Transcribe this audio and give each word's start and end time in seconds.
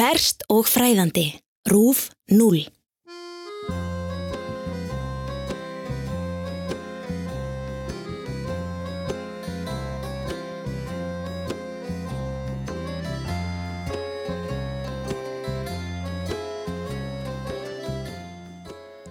Ferst 0.00 0.46
og 0.48 0.64
fræðandi. 0.64 1.26
Rúf 1.68 2.06
0. 2.32 2.62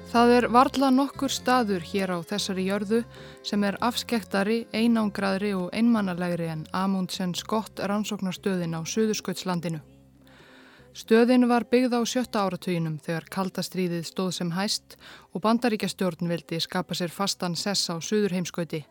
Það 0.09 0.33
er 0.33 0.47
varla 0.49 0.89
nokkur 0.89 1.29
staður 1.29 1.85
hér 1.85 2.15
á 2.17 2.25
þessari 2.25 2.65
jörðu 2.65 3.03
sem 3.45 3.61
er 3.61 3.77
afskektari, 3.77 4.63
einangraðri 4.73 5.53
og 5.53 5.69
einmannalegri 5.69 6.49
en 6.49 6.65
Amundsen 6.73 7.37
Skott 7.37 7.77
rannsóknarstöðin 7.77 8.73
á 8.73 8.81
Suðursköldslandinu. 8.81 9.85
Stöðin 10.97 11.45
var 11.45 11.67
byggð 11.69 11.93
á 11.93 12.01
sjötta 12.01 12.41
áratuginum 12.47 12.97
þegar 13.05 13.27
kaldastríðið 13.29 14.07
stóð 14.09 14.31
sem 14.39 14.49
hæst 14.57 14.95
og 15.33 15.43
bandaríkjastjórn 15.45 16.31
vildi 16.31 16.57
skapa 16.63 16.97
sér 16.97 17.13
fastan 17.13 17.55
sess 17.55 17.91
á 17.93 18.01
Suðurheimskauti. 18.01 18.81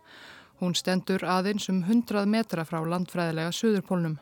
Hún 0.63 0.75
stendur 0.75 1.25
aðeins 1.27 1.67
um 1.69 1.83
100 1.83 2.25
metra 2.25 2.63
frá 2.63 2.79
landfræðilega 2.87 3.51
Suðurpólnum. 3.51 4.17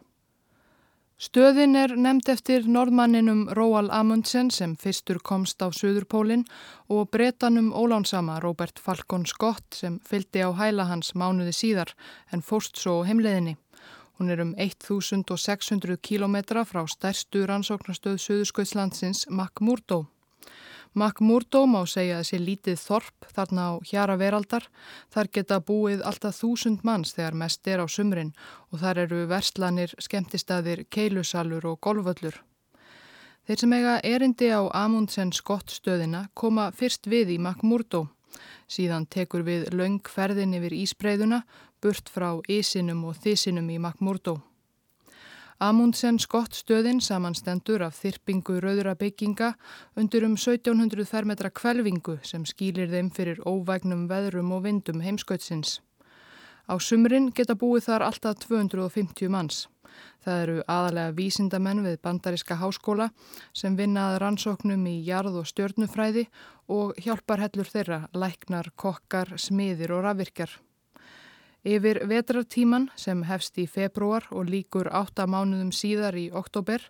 Stöðin 1.18 1.74
er 1.78 1.96
nefnd 1.98 2.30
eftir 2.30 2.66
norðmanninum 2.70 3.48
Róal 3.58 3.88
Amundsen 3.90 4.52
sem 4.54 4.76
fyrstur 4.78 5.18
komst 5.26 5.62
á 5.62 5.70
Suðurpólinn 5.73 6.46
og 6.94 7.09
bretanum 7.14 7.72
ólánsama 7.73 8.40
Robert 8.42 8.78
Falcon 8.78 9.26
Scott 9.26 9.73
sem 9.73 9.98
fyldi 10.06 10.46
á 10.46 10.54
hæla 10.54 10.86
hans 10.90 11.16
mánuði 11.18 11.54
síðar 11.58 11.94
en 12.34 12.46
fórst 12.46 12.78
svo 12.78 13.04
heimleðinni. 13.06 13.56
Hún 14.18 14.30
er 14.34 14.42
um 14.42 14.54
1600 14.58 15.98
km 16.02 16.38
frá 16.66 16.84
stærstu 16.90 17.46
rannsóknarstöð 17.46 18.18
Suðurskauðslandsins 18.18 19.28
McMurdo. 19.30 20.08
McMurdo 20.98 21.68
má 21.70 21.84
segja 21.86 22.24
sé 22.26 22.40
lítið 22.42 22.80
þorp 22.82 23.28
þarna 23.36 23.68
á 23.70 23.74
hjara 23.86 24.16
veraldar. 24.18 24.66
Þar 25.14 25.30
geta 25.38 25.59
búið 25.62 26.02
alltaf 26.02 26.40
þúsund 26.40 26.82
manns 26.82 27.14
þegar 27.14 27.38
mest 27.38 27.68
er 27.70 27.84
á 27.84 27.86
sumrin 27.86 28.34
og 28.74 28.82
þar 28.82 29.04
eru 29.06 29.24
verslanir, 29.30 29.94
skemmtistaðir, 30.02 30.88
keilusalur 30.90 31.70
og 31.70 31.78
golvöllur. 31.86 32.42
Þeir 33.46 33.59
sem 33.62 33.74
eiga 33.78 34.00
erindi 34.04 34.50
á 34.50 34.66
Amundsen 34.74 35.30
skottstöðina 35.31 36.28
koma 36.34 36.72
fyrst 36.74 37.06
við 37.08 37.38
í 37.38 37.40
McMurdo. 37.40 38.08
Síðan 38.68 39.08
tekur 39.10 39.46
við 39.48 39.70
laung 39.74 40.02
ferðin 40.04 40.56
yfir 40.58 40.76
ísbreyðuna 40.76 41.44
burt 41.82 42.10
frá 42.10 42.38
Ísinum 42.50 43.06
og 43.08 43.18
Þísinum 43.24 43.70
í 43.70 43.80
McMurdo. 43.80 44.40
Amundsen 45.58 46.20
skottstöðin 46.22 47.00
samanstendur 47.02 47.82
af 47.82 47.96
þyrpingu 47.98 48.60
rauðra 48.62 48.94
bygginga 48.94 49.56
undir 49.98 50.28
um 50.28 50.36
1700 50.38 51.08
fermetra 51.10 51.50
kvelvingu 51.50 52.20
sem 52.22 52.44
skýlir 52.46 52.92
þeim 52.92 53.10
fyrir 53.10 53.42
óvægnum 53.42 54.06
veðrum 54.12 54.52
og 54.54 54.68
vindum 54.68 55.02
heimskautsins. 55.02 55.80
Á 56.70 56.78
sumrin 56.78 57.32
geta 57.34 57.56
búið 57.58 57.88
þar 57.88 58.06
alltaf 58.06 58.44
250 58.46 59.34
manns. 59.34 59.66
Það 60.26 60.44
eru 60.44 60.58
aðalega 60.68 61.16
vísindamenn 61.18 61.84
við 61.86 61.98
bandariska 62.04 62.60
háskóla 62.60 63.10
sem 63.56 63.76
vinnaði 63.80 64.22
rannsóknum 64.24 64.86
í 64.92 65.00
jarð 65.08 65.42
og 65.42 65.50
stjörnufræði 65.50 66.28
og 66.68 66.98
hjálpar 67.00 67.46
hellur 67.46 67.70
þeirra, 67.72 68.00
læknar, 68.14 68.72
kokkar, 68.76 69.38
smiðir 69.40 69.96
og 69.96 70.04
rafvirkjar. 70.08 70.58
Yfir 71.68 72.00
vetrartíman 72.08 72.86
sem 72.96 73.26
hefst 73.28 73.58
í 73.60 73.66
februar 73.68 74.28
og 74.32 74.48
líkur 74.48 74.88
átta 74.94 75.26
mánuðum 75.28 75.74
síðar 75.76 76.16
í 76.16 76.30
oktober 76.32 76.86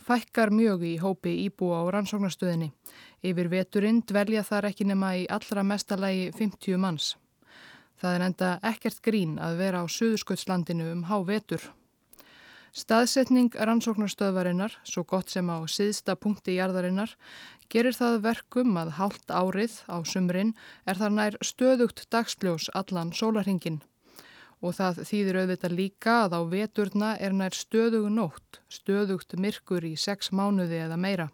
fækkar 0.00 0.52
mjög 0.54 0.86
í 0.86 0.94
hópi 1.02 1.34
íbúa 1.44 1.82
á 1.82 1.92
rannsóknarstöðinni. 1.92 2.70
Yfir 3.20 3.50
veturinn 3.52 4.00
dvelja 4.06 4.44
þar 4.46 4.70
ekki 4.70 4.86
nema 4.88 5.12
í 5.20 5.26
allra 5.28 5.64
mestalagi 5.66 6.30
50 6.38 6.80
manns. 6.80 7.14
Það 8.00 8.16
er 8.16 8.26
enda 8.28 8.50
ekkert 8.72 9.02
grín 9.04 9.36
að 9.40 9.60
vera 9.60 9.84
á 9.84 9.86
Suðursköldslandinu 9.88 10.90
um 10.92 11.04
há 11.10 11.16
vetur. 11.24 11.62
Staðsetning 12.74 13.54
rannsóknarstöðvarinnar, 13.54 14.72
svo 14.82 15.04
gott 15.06 15.30
sem 15.30 15.46
á 15.46 15.62
síðsta 15.70 16.16
punkti 16.18 16.56
jarðarinnar, 16.56 17.12
gerir 17.70 17.94
það 17.94 18.16
verkum 18.24 18.74
að 18.80 18.90
hálft 18.96 19.30
árið 19.30 19.76
á 19.86 20.02
sumrin 20.02 20.50
er 20.82 20.98
þar 20.98 21.14
nær 21.14 21.36
stöðugt 21.38 22.08
dagslljós 22.10 22.66
allan 22.74 23.14
sólarhingin 23.14 23.78
og 24.64 24.74
það 24.74 25.00
þýðir 25.06 25.38
auðvitað 25.42 25.76
líka 25.78 26.16
að 26.24 26.34
á 26.34 26.40
veturna 26.50 27.12
er 27.22 27.34
nær 27.36 27.54
stöðugu 27.54 28.10
nótt, 28.10 28.60
stöðugt 28.66 29.36
myrkur 29.38 29.86
í 29.86 29.94
sex 29.94 30.32
mánuði 30.32 30.82
eða 30.88 30.98
meira. 30.98 31.30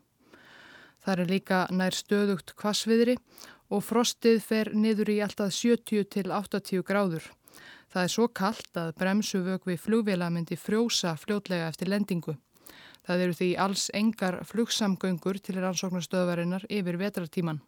Það 1.00 1.24
er 1.24 1.30
líka 1.32 1.64
nær 1.72 1.96
stöðugt 1.96 2.52
kvassviðri 2.58 3.16
og 3.70 3.84
frostið 3.86 4.42
fer 4.44 4.74
niður 4.74 5.14
í 5.14 5.20
alltaf 5.24 5.54
70 5.56 6.10
til 6.12 6.28
80 6.28 6.84
gráður. 6.84 7.30
Það 7.90 8.04
er 8.04 8.12
svo 8.12 8.28
kallt 8.28 8.78
að 8.78 8.92
bremsuvögvi 9.00 9.74
flugvila 9.80 10.28
myndi 10.30 10.54
frjósa 10.54 11.16
fljótlega 11.18 11.72
eftir 11.72 11.90
lendingu. 11.90 12.36
Það 13.06 13.24
eru 13.24 13.34
því 13.34 13.48
alls 13.64 13.88
engar 13.96 14.36
flugsamgöngur 14.46 15.40
til 15.42 15.58
rannsóknarstöðvarinnar 15.58 16.68
yfir 16.70 17.00
vetrartíman. 17.00 17.58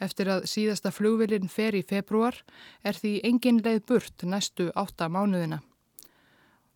Eftir 0.00 0.28
að 0.32 0.46
síðasta 0.48 0.92
flugvilin 0.92 1.48
fer 1.52 1.76
í 1.76 1.84
februar 1.84 2.36
er 2.84 2.96
því 2.96 3.12
engin 3.28 3.62
leið 3.64 3.82
burt 3.88 4.24
næstu 4.24 4.70
átta 4.76 5.08
mánuðina. 5.12 5.60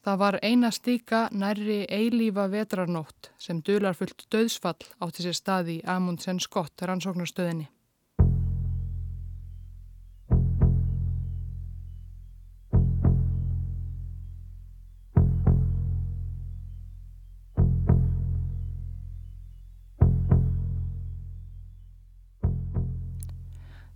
Það 0.05 0.21
var 0.21 0.39
eina 0.43 0.71
stíka 0.73 1.27
nærri 1.33 1.83
eilífa 1.89 2.47
vetrarnótt 2.49 3.33
sem 3.39 3.61
dularfullt 3.61 4.25
döðsfall 4.33 4.89
átti 5.05 5.27
sér 5.27 5.37
staði 5.37 5.81
í 5.81 5.85
Amundsen 5.85 6.41
Skott 6.41 6.81
rannsóknarstöðinni. 6.89 7.69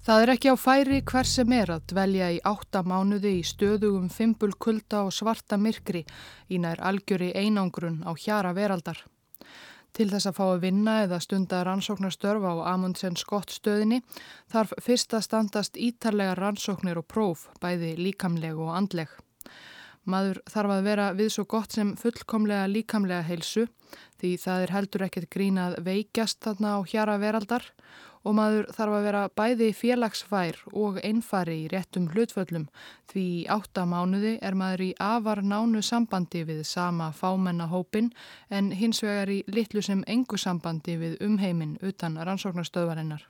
Það 0.05 0.23
er 0.23 0.31
ekki 0.35 0.51
á 0.53 0.57
færi 0.61 0.97
hver 1.01 1.25
sem 1.25 1.53
er 1.57 1.71
að 1.73 1.85
dvelja 1.89 2.27
í 2.35 2.41
átta 2.45 2.83
mánuði 2.85 3.39
í 3.39 3.45
stöðugum 3.49 4.11
fimpul 4.13 4.51
kulda 4.61 5.07
og 5.07 5.15
svarta 5.17 5.57
myrkri 5.57 6.03
í 6.53 6.59
nær 6.61 6.83
algjöri 6.85 7.31
einangrun 7.33 8.03
á 8.05 8.13
hjara 8.13 8.51
veraldar. 8.53 9.01
Til 9.97 10.11
þess 10.11 10.29
að 10.29 10.37
fá 10.37 10.45
að 10.51 10.61
vinna 10.67 10.99
eða 11.07 11.23
stunda 11.25 11.63
rannsóknarstörf 11.65 12.45
á 12.45 12.53
Amundsen 12.75 13.17
Skott 13.17 13.57
stöðinni 13.57 14.03
þarf 14.53 14.77
fyrst 14.85 15.17
að 15.17 15.25
standast 15.25 15.81
ítarlega 15.81 16.37
rannsóknir 16.37 17.01
og 17.01 17.09
próf, 17.09 17.49
bæði 17.65 17.95
líkamleg 17.97 18.61
og 18.61 18.75
andleg. 18.77 19.09
Maður 20.05 20.41
þarf 20.53 20.73
að 20.75 20.87
vera 20.89 21.13
við 21.17 21.31
svo 21.33 21.45
gott 21.49 21.73
sem 21.73 21.95
fullkomlega 21.97 22.67
líkamlega 22.69 23.25
heilsu 23.25 23.69
því 24.21 24.35
það 24.43 24.65
er 24.65 24.73
heldur 24.75 25.05
ekkert 25.07 25.31
grínað 25.33 25.79
veikjast 25.87 26.43
þarna 26.45 26.77
á 26.77 26.79
hjara 26.89 27.17
veraldar 27.23 27.71
og 28.25 28.37
maður 28.39 28.69
þarf 28.73 28.97
að 28.97 29.07
vera 29.07 29.23
bæði 29.37 29.69
félagsfær 29.77 30.61
og 30.73 30.99
einfari 31.05 31.59
í 31.65 31.69
réttum 31.73 32.09
hlutföllum 32.13 32.65
því 33.13 33.25
í 33.25 33.43
átta 33.53 33.85
mánuði 33.89 34.39
er 34.41 34.57
maður 34.57 34.87
í 34.87 34.91
afar 35.01 35.43
nánu 35.45 35.83
sambandi 35.85 36.45
við 36.49 36.65
sama 36.69 37.11
fámennahópin 37.17 38.11
en 38.49 38.73
hins 38.73 39.03
vegar 39.05 39.33
í 39.33 39.43
litlu 39.47 39.85
sem 39.85 40.05
engu 40.09 40.41
sambandi 40.41 40.97
við 41.01 41.21
umheimin 41.25 41.77
utan 41.85 42.17
rannsóknarstöðvarinnar. 42.17 43.29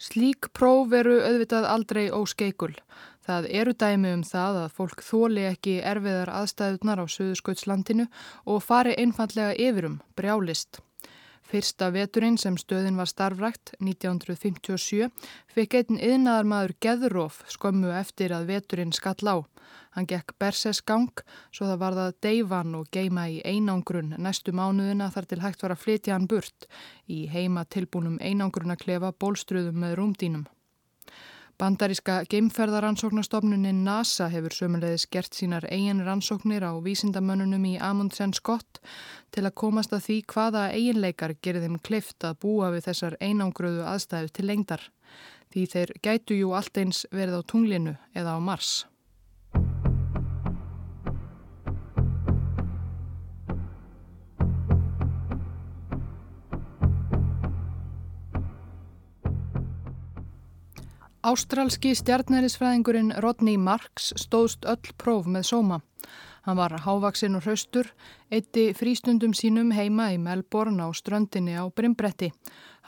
Slík 0.00 0.48
próf 0.56 0.88
veru 0.88 1.18
auðvitað 1.20 1.66
aldrei 1.68 2.06
óskeikul. 2.08 2.72
Það 3.26 3.48
eru 3.60 3.72
dæmi 3.76 4.12
um 4.16 4.22
það 4.24 4.60
að 4.64 4.76
fólk 4.76 5.02
þóli 5.04 5.48
ekki 5.50 5.80
erfiðar 5.84 6.32
aðstæðunar 6.40 7.02
á 7.02 7.06
Suðurskautslandinu 7.14 8.06
og 8.48 8.62
fari 8.64 8.94
einfallega 8.96 9.52
yfirum, 9.60 10.00
brjálist. 10.16 10.80
Fyrsta 11.50 11.88
veturinn 11.90 12.36
sem 12.38 12.54
stöðin 12.60 12.98
var 13.00 13.08
starfrækt 13.10 13.72
1957 13.82 15.08
fekk 15.50 15.76
einn 15.80 15.98
yðnaðar 15.98 16.46
maður 16.46 16.74
Geðróf 16.86 17.40
skömmu 17.50 17.90
eftir 17.98 18.30
að 18.36 18.46
veturinn 18.52 18.94
skall 18.94 19.26
á. 19.26 19.36
Hann 19.96 20.06
gekk 20.06 20.36
Berses 20.38 20.78
gang 20.86 21.24
svo 21.50 21.66
það 21.66 21.82
var 21.82 21.98
það 21.98 22.14
deyfan 22.22 22.78
og 22.78 22.86
geima 22.94 23.26
í 23.26 23.40
einangrun 23.42 24.14
næstu 24.22 24.54
mánuðina 24.54 25.10
þar 25.10 25.26
til 25.26 25.40
hægt 25.42 25.66
var 25.66 25.74
að 25.74 25.82
flytja 25.82 26.14
hann 26.14 26.30
burt 26.30 26.70
í 27.10 27.24
heima 27.34 27.66
tilbúnum 27.66 28.20
einangrun 28.22 28.70
að 28.76 28.84
klefa 28.86 29.10
bólstruðum 29.10 29.82
með 29.82 29.98
rúmdínum. 29.98 30.46
Bandaríska 31.60 32.22
geimferðarannsóknastofnunin 32.32 33.82
NASA 33.84 34.30
hefur 34.32 34.54
sömulegis 34.56 35.02
gert 35.12 35.36
sínar 35.36 35.66
eigin 35.68 35.98
rannsóknir 36.06 36.64
á 36.64 36.72
vísindamönnunum 36.80 37.66
í 37.68 37.74
Amundsen 37.84 38.32
Skott 38.32 38.80
til 39.36 39.44
að 39.44 39.58
komast 39.60 39.92
að 39.92 40.06
því 40.06 40.16
hvaða 40.32 40.62
eiginleikar 40.72 41.34
gerir 41.44 41.60
þeim 41.66 41.76
kleift 41.84 42.24
að 42.24 42.38
búa 42.46 42.70
við 42.72 42.86
þessar 42.88 43.18
einangröðu 43.20 43.84
aðstæðu 43.92 44.32
til 44.38 44.46
lengdar. 44.48 44.86
Því 45.52 45.66
þeir 45.74 45.92
gætu 46.00 46.38
jú 46.40 46.54
allt 46.56 46.80
eins 46.80 47.02
verið 47.12 47.42
á 47.44 47.48
tunglinu 47.52 47.94
eða 48.16 48.38
á 48.38 48.40
Mars. 48.40 48.72
Ástralski 61.20 61.90
stjarnærisfræðingurinn 61.98 63.10
Rodney 63.20 63.58
Marks 63.60 64.06
stóðst 64.16 64.64
öll 64.64 64.92
próf 64.96 65.26
með 65.28 65.42
sóma. 65.50 65.76
Hann 66.46 66.56
var 66.56 66.72
hávaksinn 66.80 67.34
og 67.36 67.44
hraustur, 67.44 67.90
eitti 68.32 68.70
frístundum 68.72 69.34
sínum 69.36 69.68
heima 69.76 70.06
í 70.14 70.16
Melbourne 70.16 70.80
á 70.80 70.88
ströndinni 70.96 71.58
á 71.60 71.68
Brimbretti. 71.68 72.30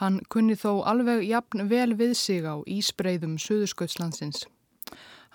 Hann 0.01 0.17
kunni 0.33 0.55
þó 0.57 0.81
alveg 0.81 1.21
jafn 1.27 1.67
vel 1.69 1.93
við 1.99 2.15
sig 2.17 2.41
á 2.41 2.57
ísbreyðum 2.65 3.35
Suðursköldslandsins. 3.37 4.47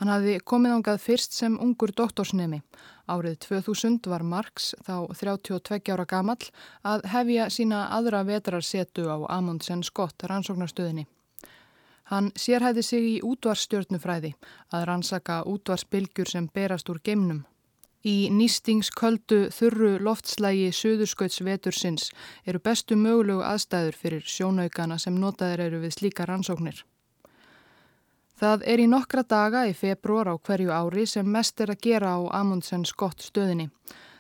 Hann 0.02 0.10
hafði 0.10 0.40
komið 0.42 0.74
ángað 0.80 0.98
fyrst 1.04 1.38
sem 1.38 1.54
ungur 1.62 1.92
doktorsnemi. 1.94 2.64
Árið 3.06 3.36
2000 3.46 4.10
var 4.10 4.26
Marx, 4.26 4.72
þá 4.82 5.06
32 5.14 5.94
ára 5.94 6.06
gamall, 6.06 6.50
að 6.82 7.06
hefja 7.14 7.46
sína 7.46 7.84
aðra 7.94 8.24
vetrarsetu 8.26 9.06
á 9.06 9.22
Amundsen 9.38 9.86
Scott 9.86 10.26
rannsóknarstöðinni. 10.26 11.06
Hann 12.08 12.31
sérhæði 12.40 12.82
sig 12.82 13.06
í 13.06 13.14
útvarsstjórnufræði 13.26 14.32
að 14.72 14.84
rannsaka 14.88 15.43
útvarsbylgjur 15.44 16.31
sem 16.31 16.49
berast 16.55 16.88
úr 16.88 17.02
geimnum. 17.05 17.43
Í 18.06 18.31
nýstingsköldu 18.32 19.49
þurru 19.52 19.96
loftslægi 20.06 20.70
Suðurskautsvetursins 20.72 22.12
eru 22.46 22.60
bestu 22.64 22.96
mögulegu 22.96 23.43
aðstæður 23.44 23.99
fyrir 24.02 24.25
sjónaukana 24.25 24.96
sem 25.02 25.19
notaðir 25.19 25.66
eru 25.66 25.82
við 25.82 25.96
slíka 25.99 26.28
rannsóknir. 26.31 26.84
Það 28.38 28.64
er 28.70 28.81
í 28.81 28.87
nokkra 28.87 29.25
daga 29.26 29.64
í 29.66 29.75
februar 29.75 30.31
á 30.31 30.34
hverju 30.38 30.70
ári 30.70 31.05
sem 31.10 31.26
mest 31.26 31.60
er 31.60 31.75
að 31.75 31.82
gera 31.82 32.14
á 32.14 32.20
Amundsen 32.40 32.84
Scott 32.87 33.20
stöðinni. 33.20 33.66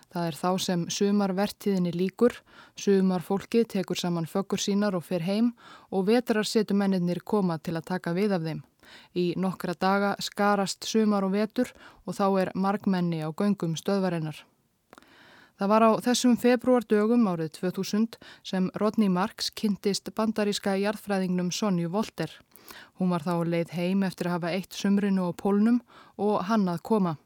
Það 0.08 0.26
er 0.26 0.36
þá 0.40 0.50
sem 0.64 0.84
sumarvertiðinni 0.88 1.92
líkur, 1.92 2.32
sumar 2.80 3.24
fólki 3.24 3.64
tekur 3.68 3.98
saman 4.00 4.28
fökkur 4.30 4.62
sínar 4.62 4.96
og 4.96 5.04
fer 5.04 5.26
heim 5.26 5.52
og 5.92 6.06
vetrar 6.08 6.48
setu 6.48 6.74
mennir 6.74 7.20
koma 7.20 7.58
til 7.58 7.76
að 7.76 7.88
taka 7.92 8.14
við 8.16 8.32
af 8.38 8.46
þeim. 8.46 8.62
Í 9.12 9.34
nokkra 9.36 9.74
daga 9.76 10.14
skarast 10.24 10.88
sumar 10.88 11.26
og 11.28 11.34
vetur 11.36 11.74
og 12.06 12.16
þá 12.16 12.26
er 12.40 12.52
markmenni 12.54 13.20
á 13.20 13.28
göngum 13.28 13.76
stöðvarinnar. 13.76 14.46
Það 15.58 15.70
var 15.74 15.82
á 15.84 15.90
þessum 16.06 16.36
februardögum 16.38 17.24
árið 17.28 17.56
2000 17.58 18.16
sem 18.46 18.70
Rodney 18.78 19.10
Marks 19.10 19.50
kynntist 19.50 20.08
bandaríska 20.14 20.76
jarðfræðingnum 20.78 21.50
Sonju 21.52 21.90
Volter. 21.90 22.30
Hún 22.96 23.10
var 23.10 23.24
þá 23.26 23.42
leið 23.44 23.74
heim 23.74 24.04
eftir 24.06 24.28
að 24.28 24.38
hafa 24.38 24.52
eitt 24.54 24.76
sumrinu 24.76 25.26
og 25.28 25.36
pólnum 25.42 25.82
og 26.16 26.46
hann 26.46 26.68
að 26.70 26.84
koma. 26.86 27.16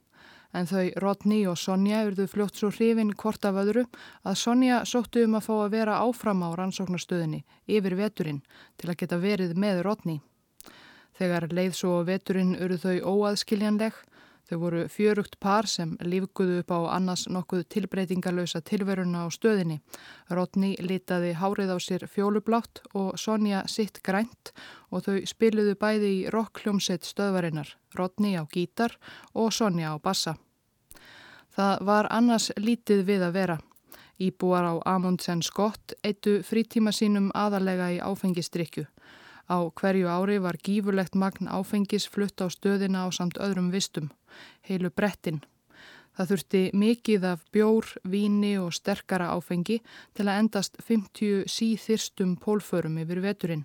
En 0.52 0.66
þau 0.68 0.90
Rodney 1.00 1.46
og 1.48 1.56
Sonja 1.56 2.02
urðu 2.04 2.26
fljótt 2.28 2.58
svo 2.60 2.68
hrifin 2.74 3.14
hvort 3.16 3.44
af 3.48 3.56
öðru 3.62 3.86
að 4.28 4.36
Sonja 4.36 4.82
sóttu 4.88 5.24
um 5.24 5.38
að 5.38 5.46
fá 5.48 5.54
að 5.62 5.72
vera 5.78 6.00
áfram 6.04 6.44
á 6.44 6.48
rannsóknarstöðinni 6.60 7.40
yfir 7.66 7.96
veturinn 7.96 8.42
til 8.76 8.90
að 8.92 8.98
geta 9.00 9.20
verið 9.22 9.56
með 9.56 9.82
Rodney. 9.86 10.20
Þegar 11.16 11.48
leið 11.52 11.76
svo 11.76 11.94
veturinn 12.04 12.56
urðu 12.60 12.78
þau 12.84 13.14
óaðskiljanleg 13.14 13.96
Þau 14.52 14.58
voru 14.60 14.80
fjörugt 14.92 15.38
par 15.40 15.64
sem 15.64 15.94
lífguðu 16.04 16.58
upp 16.60 16.72
á 16.76 16.92
annars 16.98 17.22
nokkuð 17.24 17.62
tilbreytingalösa 17.72 18.60
tilveruna 18.60 19.22
á 19.24 19.32
stöðinni. 19.32 19.78
Rodni 20.28 20.74
litaði 20.76 21.30
hárið 21.40 21.72
á 21.72 21.78
sér 21.80 22.04
fjólublátt 22.04 22.82
og 22.92 23.16
Sonja 23.16 23.62
sitt 23.64 24.02
grænt 24.04 24.52
og 24.92 25.06
þau 25.06 25.24
spiliðu 25.24 25.72
bæði 25.80 26.10
í 26.18 26.20
rockljómsett 26.28 27.08
stöðvarinnar, 27.08 27.70
Rodni 27.96 28.34
á 28.36 28.44
gítar 28.44 28.98
og 29.32 29.54
Sonja 29.56 29.96
á 29.96 29.96
bassa. 29.96 30.36
Það 31.56 31.88
var 31.88 32.12
annars 32.12 32.52
lítið 32.60 33.06
við 33.08 33.24
að 33.24 33.36
vera. 33.40 33.58
Íbúar 34.20 34.68
á 34.68 34.74
Amundsen 34.84 35.40
Scott 35.40 35.96
eittu 36.04 36.42
frítíma 36.44 36.92
sínum 36.92 37.32
aðalega 37.32 37.88
í 37.96 38.02
áfengistrykju. 38.04 38.84
Á 39.50 39.58
hverju 39.70 40.08
ári 40.08 40.38
var 40.38 40.58
gífurlegt 40.62 41.14
magn 41.14 41.48
áfengis 41.48 42.08
flutt 42.08 42.40
á 42.42 42.46
stöðina 42.46 43.06
á 43.06 43.08
samt 43.10 43.38
öðrum 43.38 43.70
vistum 43.72 44.10
heilu 44.68 44.90
brettin. 44.90 45.42
Það 46.12 46.30
þurfti 46.30 46.62
mikið 46.76 47.24
af 47.24 47.44
bjór, 47.54 47.88
víni 48.04 48.52
og 48.60 48.74
sterkara 48.76 49.30
áfengi 49.32 49.78
til 50.12 50.26
að 50.26 50.40
endast 50.42 50.76
50 50.84 51.46
síþyrstum 51.48 52.34
pólförum 52.36 52.98
yfir 53.00 53.22
veturinn. 53.24 53.64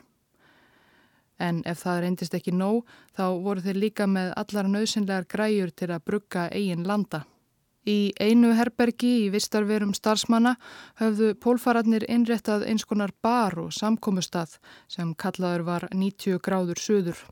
En 1.37 1.59
ef 1.69 1.83
það 1.83 1.99
reyndist 2.01 2.33
ekki 2.33 2.55
nóg, 2.55 2.87
þá 3.13 3.25
voru 3.43 3.61
þeir 3.61 3.81
líka 3.83 4.07
með 4.09 4.31
allar 4.41 4.69
nöðsynlegar 4.71 5.27
græjur 5.29 5.73
til 5.75 5.91
að 5.91 6.05
brugga 6.07 6.47
eigin 6.49 6.87
landa. 6.87 7.25
Í 7.87 8.11
einu 8.19 8.49
herbergi 8.51 9.13
í 9.23 9.27
vistarverum 9.31 9.93
starfsmanna 9.95 10.57
höfðu 10.99 11.29
pólfararnir 11.39 12.03
innréttað 12.11 12.65
eins 12.67 12.83
konar 12.83 13.13
bar 13.23 13.55
og 13.61 13.71
samkómustad 13.71 14.57
sem 14.91 15.13
kallaður 15.15 15.63
var 15.69 15.87
90 15.93 16.41
gráður 16.43 16.83
söður 16.83 17.23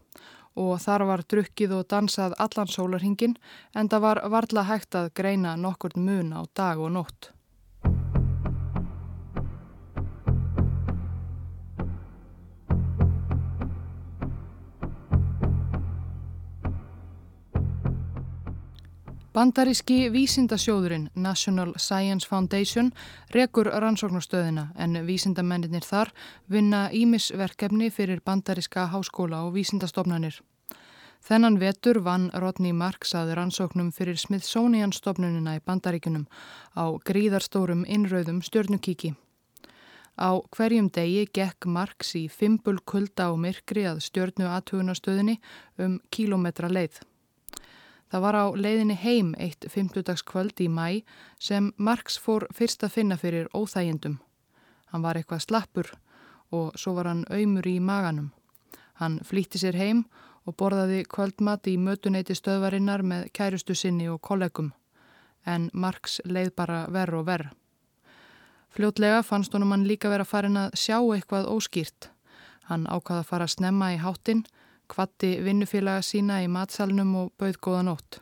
og 0.56 0.78
þar 0.80 1.04
var 1.10 1.24
drukkið 1.28 1.76
og 1.76 1.88
dansað 1.92 2.38
allan 2.40 2.72
sólarhingin 2.72 3.36
en 3.76 3.92
það 3.92 4.06
var 4.08 4.22
varla 4.32 4.64
hægt 4.70 4.96
að 4.96 5.12
greina 5.20 5.58
nokkur 5.60 5.98
mun 6.00 6.32
á 6.32 6.48
dag 6.56 6.80
og 6.80 6.94
nótt. 6.96 7.34
Bandaríski 19.36 20.08
vísindasjóðurinn 20.14 21.10
National 21.14 21.74
Science 21.76 22.24
Foundation 22.24 22.94
rekur 23.34 23.68
rannsóknarstöðina 23.68 24.70
en 24.80 24.96
vísindamennir 25.04 25.84
þar 25.84 26.14
vinna 26.48 26.86
ímisverkefni 26.96 27.90
fyrir 27.92 28.22
bandaríska 28.24 28.86
háskóla 28.94 29.42
og 29.44 29.58
vísindastofnanir. 29.58 30.38
Þennan 31.20 31.60
vetur 31.60 32.00
vann 32.06 32.30
Rodney 32.32 32.72
Marks 32.72 33.12
að 33.12 33.34
rannsóknum 33.36 33.90
fyrir 33.92 34.16
Smithsonian 34.16 34.96
stofnunina 34.96 35.58
í 35.58 35.64
bandaríkunum 35.68 36.30
á 36.80 36.96
gríðarstórum 37.04 37.84
innrauðum 37.84 38.40
stjörnukíki. 38.40 39.18
Á 40.16 40.32
hverjum 40.56 40.88
degi 40.88 41.26
gekk 41.28 41.68
Marks 41.68 42.14
í 42.16 42.30
fimbul 42.32 42.78
kulda 42.88 43.34
og 43.34 43.44
myrkri 43.44 43.84
að 43.84 44.00
stjörnu 44.08 44.48
aðtugunastöðinni 44.48 45.42
um 45.76 46.00
kílometra 46.08 46.72
leið. 46.72 47.04
Það 48.16 48.22
var 48.24 48.36
á 48.40 48.46
leiðinni 48.56 48.96
heim 48.96 49.32
eitt 49.44 49.66
fymtudagskvöld 49.68 50.62
í 50.64 50.70
mæ 50.72 51.02
sem 51.36 51.66
Marx 51.76 52.16
fór 52.16 52.46
fyrst 52.56 52.86
að 52.88 52.94
finna 52.94 53.18
fyrir 53.20 53.50
óþægindum. 53.52 54.22
Hann 54.88 55.04
var 55.04 55.20
eitthvað 55.20 55.42
slappur 55.44 55.90
og 56.56 56.78
svo 56.80 56.94
var 56.96 57.10
hann 57.12 57.26
auðmur 57.28 57.68
í 57.68 57.74
maganum. 57.84 58.30
Hann 59.04 59.20
flýtti 59.20 59.60
sér 59.60 59.76
heim 59.76 60.06
og 60.48 60.56
borðaði 60.56 61.02
kvöldmat 61.12 61.68
í 61.68 61.76
mötuneyti 61.76 62.40
stöðvarinnar 62.40 63.04
með 63.04 63.28
kærustu 63.36 63.76
sinni 63.76 64.08
og 64.08 64.22
kollegum. 64.24 64.72
En 65.44 65.68
Marx 65.74 66.22
leið 66.24 66.56
bara 66.56 66.86
verð 66.88 67.20
og 67.20 67.28
verð. 67.28 67.52
Fljótlega 68.72 69.26
fannst 69.28 69.52
honum 69.52 69.76
hann 69.76 69.90
líka 69.92 70.08
verið 70.08 70.30
að 70.30 70.32
farin 70.32 70.62
að 70.64 70.80
sjá 70.80 71.02
eitthvað 71.04 71.52
óskýrt. 71.52 72.14
Hann 72.72 72.88
ákvaða 72.88 73.26
að 73.26 73.32
fara 73.34 73.52
að 73.52 73.58
snemma 73.60 73.92
í 73.92 74.00
hátinn 74.00 74.48
kvatti 74.92 75.38
vinnufélaga 75.46 76.04
sína 76.06 76.42
í 76.44 76.52
matsalnum 76.52 77.16
og 77.22 77.34
bauð 77.40 77.60
góða 77.62 77.82
nótt. 77.90 78.20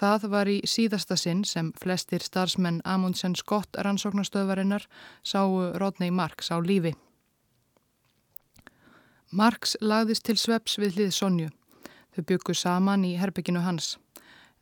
Það 0.00 0.26
var 0.32 0.48
í 0.48 0.60
síðasta 0.64 1.16
sinn 1.18 1.42
sem 1.44 1.72
flestir 1.80 2.22
starfsmenn 2.24 2.80
Amundsen 2.84 3.34
Scott 3.36 3.76
rannsóknarstöðvarinnar 3.76 4.86
sáu 5.22 5.72
Rodney 5.82 6.10
Marks 6.10 6.50
á 6.54 6.56
lífi. 6.62 6.94
Marks 9.30 9.76
lagðist 9.80 10.24
til 10.26 10.38
sveps 10.38 10.78
við 10.78 10.96
hlið 10.96 11.10
Sonju. 11.14 11.50
Þau 12.14 12.22
byggu 12.26 12.54
saman 12.54 13.04
í 13.06 13.16
herbygginu 13.20 13.62
hans. 13.62 13.98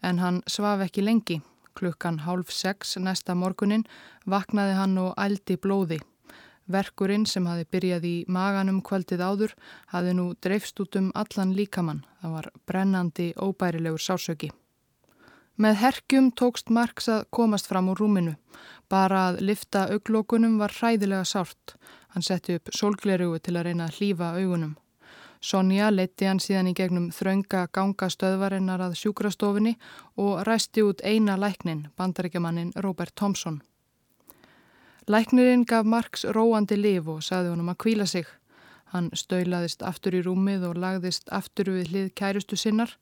En 0.02 0.18
hann 0.18 0.42
svaf 0.46 0.82
ekki 0.84 1.04
lengi. 1.04 1.40
Klukkan 1.78 2.24
hálf 2.26 2.50
sex 2.52 2.96
næsta 2.98 3.36
morgunin 3.38 3.86
vaknaði 4.26 4.74
hann 4.76 4.98
og 4.98 5.14
ældi 5.16 5.56
blóði. 5.56 6.00
Verkurinn 6.68 7.24
sem 7.26 7.46
hafi 7.48 7.64
byrjað 7.72 8.04
í 8.04 8.14
maganum 8.28 8.80
kvöldið 8.84 9.24
áður 9.24 9.54
hafi 9.92 10.14
nú 10.16 10.30
dreifst 10.44 10.80
út 10.84 10.96
um 11.00 11.10
allan 11.14 11.54
líkamann. 11.56 12.04
Það 12.20 12.34
var 12.36 12.50
brennandi, 12.68 13.28
óbærilegur 13.36 14.02
sásöki. 14.02 14.50
Með 15.58 15.78
herkjum 15.80 16.28
tókst 16.38 16.68
Marks 16.70 17.08
að 17.10 17.24
komast 17.34 17.66
fram 17.66 17.88
úr 17.90 17.98
rúminu. 17.98 18.36
Bara 18.86 19.28
að 19.30 19.40
lifta 19.48 19.88
auglókunum 19.90 20.58
var 20.60 20.70
hræðilega 20.76 21.24
sárt. 21.26 21.74
Hann 22.14 22.22
setti 22.22 22.54
upp 22.60 22.70
sólglerugu 22.70 23.40
til 23.42 23.56
að 23.56 23.66
reyna 23.66 23.88
að 23.88 23.98
hlýfa 23.98 24.28
augunum. 24.38 24.76
Sonja 25.40 25.90
leti 25.90 26.26
hann 26.26 26.40
síðan 26.42 26.70
í 26.70 26.76
gegnum 26.78 27.10
þraunga 27.14 27.68
ganga 27.74 28.08
stöðvarinnar 28.10 28.82
að 28.86 28.96
sjúkrastofinni 28.98 29.76
og 30.18 30.42
ræsti 30.46 30.82
út 30.82 31.02
eina 31.02 31.36
læknin, 31.38 31.88
bandaríkjamannin 31.96 32.72
Robert 32.82 33.14
Thompson. 33.14 33.60
Læknirinn 35.08 35.64
gaf 35.64 35.86
Marks 35.86 36.24
róandi 36.24 36.76
liv 36.76 37.06
og 37.08 37.22
saði 37.24 37.48
honum 37.48 37.70
að 37.72 37.78
kvíla 37.80 38.06
sig. 38.06 38.26
Hann 38.92 39.06
stöylaðist 39.16 39.80
aftur 39.80 40.18
í 40.18 40.20
rúmið 40.26 40.66
og 40.68 40.76
lagðist 40.82 41.32
aftur 41.32 41.70
við 41.72 41.88
hlið 41.92 42.10
kærustu 42.20 42.58
sinnar 42.60 42.92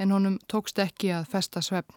en 0.00 0.14
honum 0.16 0.38
tókst 0.48 0.80
ekki 0.80 1.12
að 1.12 1.28
festa 1.34 1.60
svefn. 1.60 1.92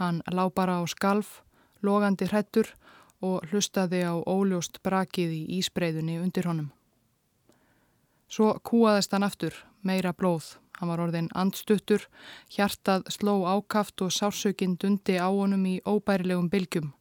Hann 0.00 0.22
lá 0.32 0.48
bara 0.48 0.78
á 0.80 0.84
skalf, 0.88 1.42
logandi 1.84 2.24
hrettur 2.32 2.72
og 3.20 3.44
hlustaði 3.52 4.00
á 4.00 4.16
óljóst 4.16 4.80
brakið 4.80 5.38
í 5.42 5.42
ísbreyðunni 5.60 6.16
undir 6.24 6.48
honum. 6.48 6.72
Svo 8.32 8.54
kúaðist 8.64 9.12
hann 9.12 9.28
aftur, 9.28 9.52
meira 9.84 10.16
blóð. 10.16 10.56
Hann 10.80 10.88
var 10.88 11.04
orðin 11.04 11.28
andstuttur, 11.36 12.08
hjartað 12.48 13.04
sló 13.12 13.42
ákaft 13.44 14.00
og 14.00 14.12
sársökinn 14.12 14.80
dundi 14.80 15.20
á 15.20 15.28
honum 15.28 15.68
í 15.68 15.82
óbærilegum 15.84 16.48
bylgjum. 16.48 16.94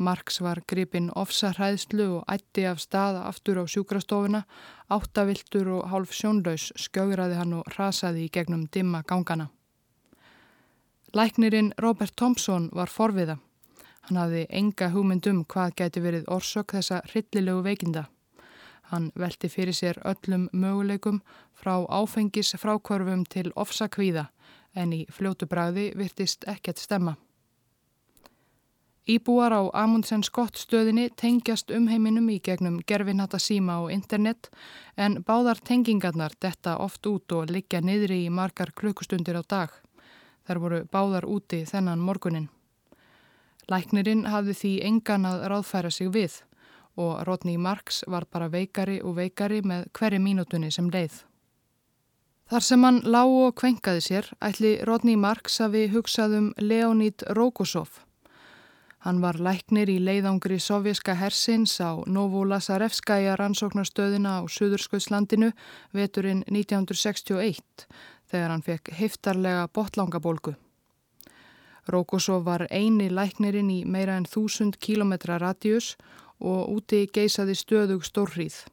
Marks 0.00 0.40
var 0.40 0.62
gripinn 0.64 1.10
ofsarhæðslu 1.12 2.06
og 2.16 2.30
ætti 2.32 2.64
af 2.64 2.78
staða 2.80 3.26
aftur 3.28 3.58
á 3.60 3.64
sjúkrastofuna, 3.68 4.46
áttaviltur 4.88 5.68
og 5.76 5.90
hálf 5.92 6.14
sjónlaus 6.16 6.70
skjögraði 6.80 7.36
hann 7.36 7.52
og 7.58 7.68
rasaði 7.76 8.24
í 8.24 8.30
gegnum 8.32 8.64
dimma 8.72 9.02
gangana. 9.04 9.50
Læknirinn 11.12 11.72
Robert 11.78 12.16
Thompson 12.16 12.70
var 12.72 12.88
forviða. 12.88 13.36
Hann 14.08 14.16
hafði 14.16 14.46
enga 14.48 14.88
hugmyndum 14.94 15.44
hvað 15.44 15.76
gæti 15.82 16.00
verið 16.00 16.28
orsök 16.32 16.78
þessa 16.78 17.02
hryllilegu 17.10 17.62
veikinda. 17.68 18.08
Hann 18.90 19.12
velti 19.14 19.52
fyrir 19.52 19.76
sér 19.76 20.00
öllum 20.00 20.48
möguleikum 20.52 21.20
frá 21.52 21.76
áfengis 21.86 22.56
frákvörfum 22.56 23.26
til 23.28 23.52
ofsakvíða 23.52 24.30
en 24.74 24.94
í 24.96 25.04
fljótu 25.12 25.46
bræði 25.50 25.90
virtist 25.98 26.48
ekkert 26.48 26.80
stemma. 26.80 27.18
Íbúar 29.10 29.50
á 29.50 29.62
Amundsen 29.74 30.22
Scott 30.22 30.54
stöðinni 30.54 31.08
tengjast 31.18 31.72
umheiminum 31.74 32.28
í 32.30 32.36
gegnum 32.38 32.76
gerfinhata 32.86 33.40
síma 33.42 33.80
og 33.82 33.90
internet 33.90 34.46
en 34.94 35.16
báðar 35.26 35.58
tengingarnar 35.66 36.36
detta 36.38 36.76
oft 36.78 37.08
út 37.10 37.32
og 37.34 37.50
liggja 37.50 37.80
niðri 37.82 38.20
í 38.26 38.28
margar 38.30 38.70
klukkustundir 38.70 39.34
á 39.34 39.42
dag. 39.42 39.72
Þar 40.46 40.60
voru 40.62 40.78
báðar 40.92 41.26
úti 41.26 41.64
þennan 41.66 42.04
morgunin. 42.06 42.46
Læknirinn 43.66 44.28
hafði 44.30 44.54
því 44.60 44.70
engan 44.90 45.26
að 45.26 45.42
ráðfæra 45.52 45.90
sig 45.90 46.12
við 46.14 46.36
og 47.00 47.24
Rodney 47.26 47.58
Marks 47.58 48.04
var 48.06 48.28
bara 48.30 48.50
veikari 48.52 49.00
og 49.02 49.16
veikari 49.16 49.58
með 49.66 49.88
hverju 49.96 50.20
mínutunni 50.22 50.70
sem 50.70 50.90
leið. 50.90 51.24
Þar 52.50 52.66
sem 52.66 52.86
hann 52.86 53.02
lág 53.02 53.34
og 53.40 53.58
kvenkaði 53.58 54.06
sér 54.06 54.30
ætli 54.38 54.76
Rodney 54.86 55.18
Marks 55.18 55.58
að 55.64 55.74
við 55.78 55.90
hugsaðum 55.96 56.52
Leonid 56.58 57.26
Rogosov. 57.34 58.04
Hann 59.00 59.22
var 59.24 59.38
læknir 59.40 59.88
í 59.88 59.96
leiðangri 59.96 60.58
sovjerska 60.60 61.14
hersins 61.16 61.78
á 61.80 62.04
Novolasarevskaja 62.04 63.38
rannsóknarstöðina 63.40 64.34
á 64.36 64.40
Suðurskauðslandinu 64.44 65.54
veturinn 65.96 66.42
1961 66.44 67.86
þegar 68.28 68.52
hann 68.52 68.66
fekk 68.66 68.92
heftarlega 68.98 69.70
botlangabólgu. 69.72 70.52
Rogosov 71.88 72.44
var 72.44 72.66
eini 72.68 73.08
læknirinn 73.08 73.72
í 73.72 73.78
meira 73.88 74.18
en 74.20 74.28
þúsund 74.28 74.76
kílometra 74.84 75.40
radíus 75.40 75.94
og 76.36 76.68
úti 76.76 77.06
geisaði 77.08 77.56
stöðug 77.56 78.04
stórrýð. 78.04 78.66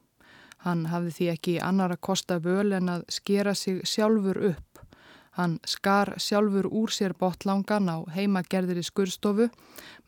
Hann 0.67 0.89
hafði 0.91 1.13
því 1.15 1.31
ekki 1.37 1.55
annar 1.63 1.95
að 1.95 2.03
kosta 2.09 2.41
völ 2.43 2.75
en 2.75 2.91
að 2.97 3.07
skera 3.15 3.55
sig 3.55 3.79
sjálfur 3.87 4.43
upp. 4.51 4.66
Hann 5.37 5.59
skar 5.69 6.15
sjálfur 6.17 6.65
úr 6.65 6.89
sér 6.89 7.13
botlangan 7.13 7.89
á 7.93 7.97
heimagerðir 8.15 8.81
í 8.81 8.85
skurstofu 8.87 9.49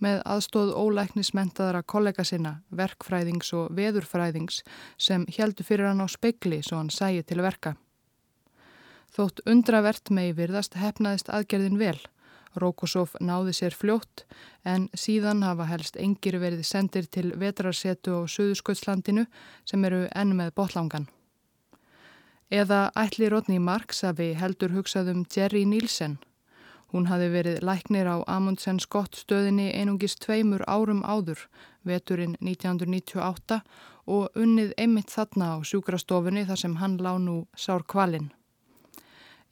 með 0.02 0.24
aðstóð 0.26 0.74
ólæknismentaðara 0.74 1.84
kollega 1.86 2.26
sinna, 2.26 2.56
verkfræðings 2.74 3.54
og 3.54 3.70
veðurfræðings 3.78 4.64
sem 4.98 5.28
heldu 5.38 5.66
fyrir 5.68 5.92
hann 5.92 6.02
á 6.02 6.08
speikli 6.10 6.64
svo 6.66 6.82
hann 6.82 6.90
sæi 6.90 7.22
til 7.22 7.44
verka. 7.46 7.76
Þótt 9.14 9.46
undravert 9.46 10.10
megi 10.10 10.34
virðast 10.38 10.78
hefnaðist 10.82 11.30
aðgerðin 11.30 11.78
vel 11.78 12.00
Rókosóf 12.58 13.14
náði 13.22 13.54
sér 13.54 13.76
fljótt 13.78 14.26
en 14.66 14.88
síðan 14.98 15.44
hafa 15.46 15.68
helst 15.70 16.00
engir 16.02 16.40
verið 16.42 16.66
sendir 16.66 17.06
til 17.06 17.30
vetrarsetu 17.38 18.18
á 18.18 18.22
Suðursköldslandinu 18.26 19.28
sem 19.70 19.86
eru 19.86 20.08
enn 20.16 20.36
með 20.38 20.56
botlangan. 20.58 21.08
Eða 22.50 22.90
ætli 22.98 23.28
Rodney 23.30 23.60
Marks 23.62 24.02
hafi 24.02 24.32
heldur 24.34 24.72
hugsað 24.74 25.12
um 25.12 25.26
Jerry 25.36 25.68
Nielsen. 25.70 26.18
Hún 26.90 27.06
hafi 27.06 27.28
verið 27.30 27.60
læknir 27.62 28.10
á 28.10 28.26
Amundsen 28.26 28.80
Scott 28.82 29.14
stöðinni 29.14 29.68
einungis 29.78 30.16
tveimur 30.18 30.64
árum 30.66 31.04
áður, 31.06 31.44
veturinn 31.86 32.34
1998 32.42 33.60
og 34.10 34.34
unnið 34.34 34.74
einmitt 34.82 35.14
þarna 35.14 35.52
á 35.54 35.58
sjúkrastofunni 35.62 36.48
þar 36.50 36.62
sem 36.64 36.76
hann 36.82 36.98
lá 36.98 37.12
nú 37.22 37.46
sár 37.54 37.86
kvalinn. 37.86 38.32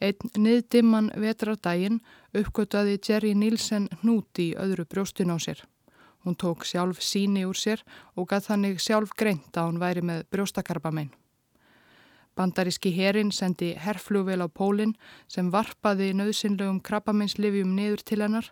Einn 0.02 0.34
niðdimman 0.34 1.12
vetrardaginn 1.14 2.02
uppgöttaði 2.34 2.98
Jerry 2.98 3.36
Nielsen 3.38 3.86
hnút 4.02 4.42
í 4.42 4.56
öðru 4.58 4.88
brjóstun 4.90 5.34
á 5.34 5.38
sér. 5.38 5.62
Hún 6.26 6.34
tók 6.34 6.66
sjálf 6.66 7.06
síni 7.06 7.46
úr 7.46 7.58
sér 7.58 7.86
og 8.18 8.26
gæð 8.34 8.50
þannig 8.50 8.82
sjálf 8.82 9.14
greint 9.14 9.54
að 9.54 9.70
hún 9.70 9.82
væri 9.86 10.02
með 10.02 10.26
brjóstakarbamein. 10.34 11.14
Bandaríski 12.38 12.92
herin 12.94 13.32
sendi 13.34 13.72
herrflugvel 13.82 14.44
á 14.46 14.48
pólinn 14.48 14.94
sem 15.28 15.50
varpaði 15.54 16.12
nöðsynlegum 16.14 16.84
krabbameinslifjum 16.86 17.74
niður 17.76 18.04
til 18.06 18.22
hennar 18.22 18.52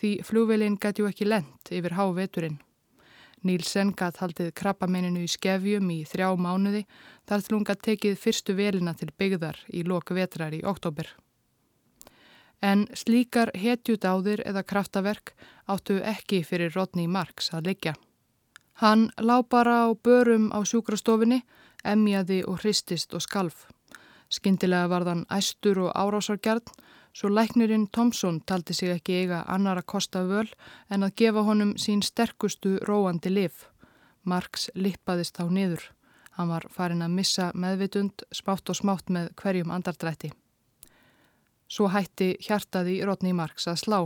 því 0.00 0.12
flugvelin 0.28 0.76
gæti 0.76 1.06
ekki 1.08 1.28
lent 1.28 1.72
yfir 1.72 1.96
háveturinn. 1.96 2.60
Nílsen 3.42 3.90
gætt 3.98 4.20
haldið 4.22 4.52
krabbameininu 4.54 5.24
í 5.24 5.30
skefjum 5.30 5.88
í 5.90 6.02
þrjá 6.06 6.28
mánuði 6.38 6.84
þar 7.26 7.42
til 7.42 7.56
hún 7.56 7.66
gætt 7.66 7.82
tekið 7.88 8.20
fyrstu 8.20 8.54
velina 8.58 8.94
til 8.94 9.10
byggðar 9.18 9.58
í 9.72 9.82
loku 9.82 10.14
vetrar 10.14 10.54
í 10.54 10.62
oktober. 10.62 11.08
En 12.62 12.86
slíkar 12.94 13.50
hetjudáðir 13.58 14.44
eða 14.46 14.62
kraftaverk 14.62 15.32
áttu 15.66 15.98
ekki 16.06 16.44
fyrir 16.46 16.70
Rodney 16.76 17.08
Marks 17.10 17.50
að 17.50 17.72
liggja. 17.72 17.96
Hann 18.78 19.10
lá 19.18 19.42
bara 19.42 19.86
á 19.86 19.94
börum 19.94 20.52
á 20.54 20.62
sjúkrastofinni, 20.62 21.42
emjaði 21.84 22.42
og 22.46 22.62
hristist 22.62 23.14
og 23.14 23.22
skalf. 23.22 23.66
Skindilega 24.32 24.88
var 24.88 25.04
þann 25.04 25.26
æstur 25.30 25.86
og 25.86 25.92
árásargjarn 25.92 26.72
Svo 27.12 27.28
læknirinn 27.28 27.88
Tomsson 27.92 28.40
taldi 28.40 28.72
sig 28.72 28.88
ekki 28.88 29.16
eiga 29.20 29.42
annar 29.54 29.76
að 29.82 29.88
kosta 29.92 30.22
völ 30.24 30.48
en 30.88 31.04
að 31.04 31.16
gefa 31.20 31.42
honum 31.44 31.74
sín 31.76 32.00
sterkustu 32.00 32.78
róandi 32.88 33.28
lif. 33.28 33.66
Marx 34.24 34.70
lippaðist 34.74 35.36
á 35.36 35.44
niður. 35.44 35.84
Hann 36.38 36.48
var 36.48 36.64
farin 36.72 37.04
að 37.04 37.12
missa 37.18 37.50
meðvitund, 37.52 38.24
spátt 38.32 38.72
og 38.72 38.78
smátt 38.78 39.12
með 39.12 39.28
hverjum 39.36 39.74
andardrætti. 39.76 40.32
Svo 41.68 41.90
hætti 41.92 42.32
hjartaði 42.40 43.02
Rodney 43.04 43.36
Marx 43.36 43.68
að 43.68 43.82
slá. 43.84 43.98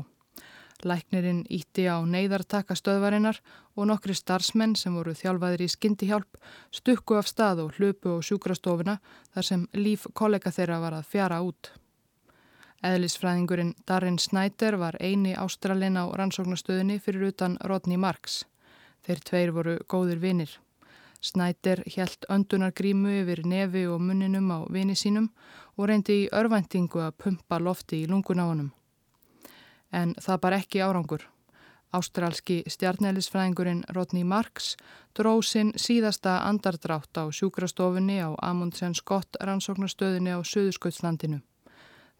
Læknirinn 0.84 1.44
ítti 1.48 1.86
á 1.88 1.96
neyðartaka 2.04 2.76
stöðvarinnar 2.76 3.38
og 3.76 3.88
nokkri 3.88 4.14
starfsmenn 4.18 4.74
sem 4.76 4.94
voru 4.98 5.14
þjálfaðir 5.16 5.64
í 5.64 5.70
skyndihjálp 5.72 6.36
stukku 6.74 7.16
af 7.16 7.30
stað 7.30 7.62
og 7.64 7.78
hlupu 7.78 8.18
á 8.18 8.20
sjúkrastofuna 8.20 8.98
þar 9.32 9.48
sem 9.48 9.64
líf 9.72 10.06
kollega 10.12 10.52
þeirra 10.52 10.80
var 10.82 10.98
að 10.98 11.08
fjara 11.14 11.40
út. 11.46 11.72
Eðlisfræðingurinn 12.84 13.72
Darren 13.88 14.18
Snyder 14.20 14.76
var 14.76 14.98
eini 15.00 15.32
ástralin 15.32 15.96
á 15.96 16.04
rannsóknastöðinni 16.12 17.00
fyrir 17.00 17.30
utan 17.32 17.56
Rodney 17.64 17.96
Marks. 17.96 18.44
Þeir 19.06 19.20
tveir 19.24 19.52
voru 19.56 19.78
góðir 19.88 20.20
vinir. 20.20 20.50
Snyder 21.24 21.82
helt 21.96 22.26
öndunargrímu 22.30 23.22
yfir 23.22 23.46
nefi 23.48 23.86
og 23.88 24.02
munninum 24.04 24.50
á 24.52 24.58
vini 24.70 24.94
sínum 24.94 25.30
og 25.76 25.88
reyndi 25.88 26.24
í 26.24 26.32
örvæntingu 26.32 27.00
að 27.02 27.16
pumpa 27.24 27.58
lofti 27.58 28.02
í 28.04 28.10
lungun 28.10 28.42
á 28.44 28.46
honum. 28.46 28.70
En 29.92 30.14
það 30.20 30.40
bar 30.40 30.56
ekki 30.58 30.82
árangur. 30.82 31.26
Ástralski 31.94 32.62
stjarnælisfræðingurinn 32.66 33.84
Rodney 33.94 34.24
Marks 34.24 34.74
dró 35.16 35.38
sinn 35.42 35.72
síðasta 35.78 36.40
andardrátt 36.48 37.14
á 37.16 37.24
sjúkrastofunni 37.30 38.18
á 38.20 38.34
Amundsen 38.42 38.94
Scott 38.94 39.38
rannsóknastöðinni 39.40 40.34
á 40.34 40.40
Suðursköldslandinu. 40.42 41.40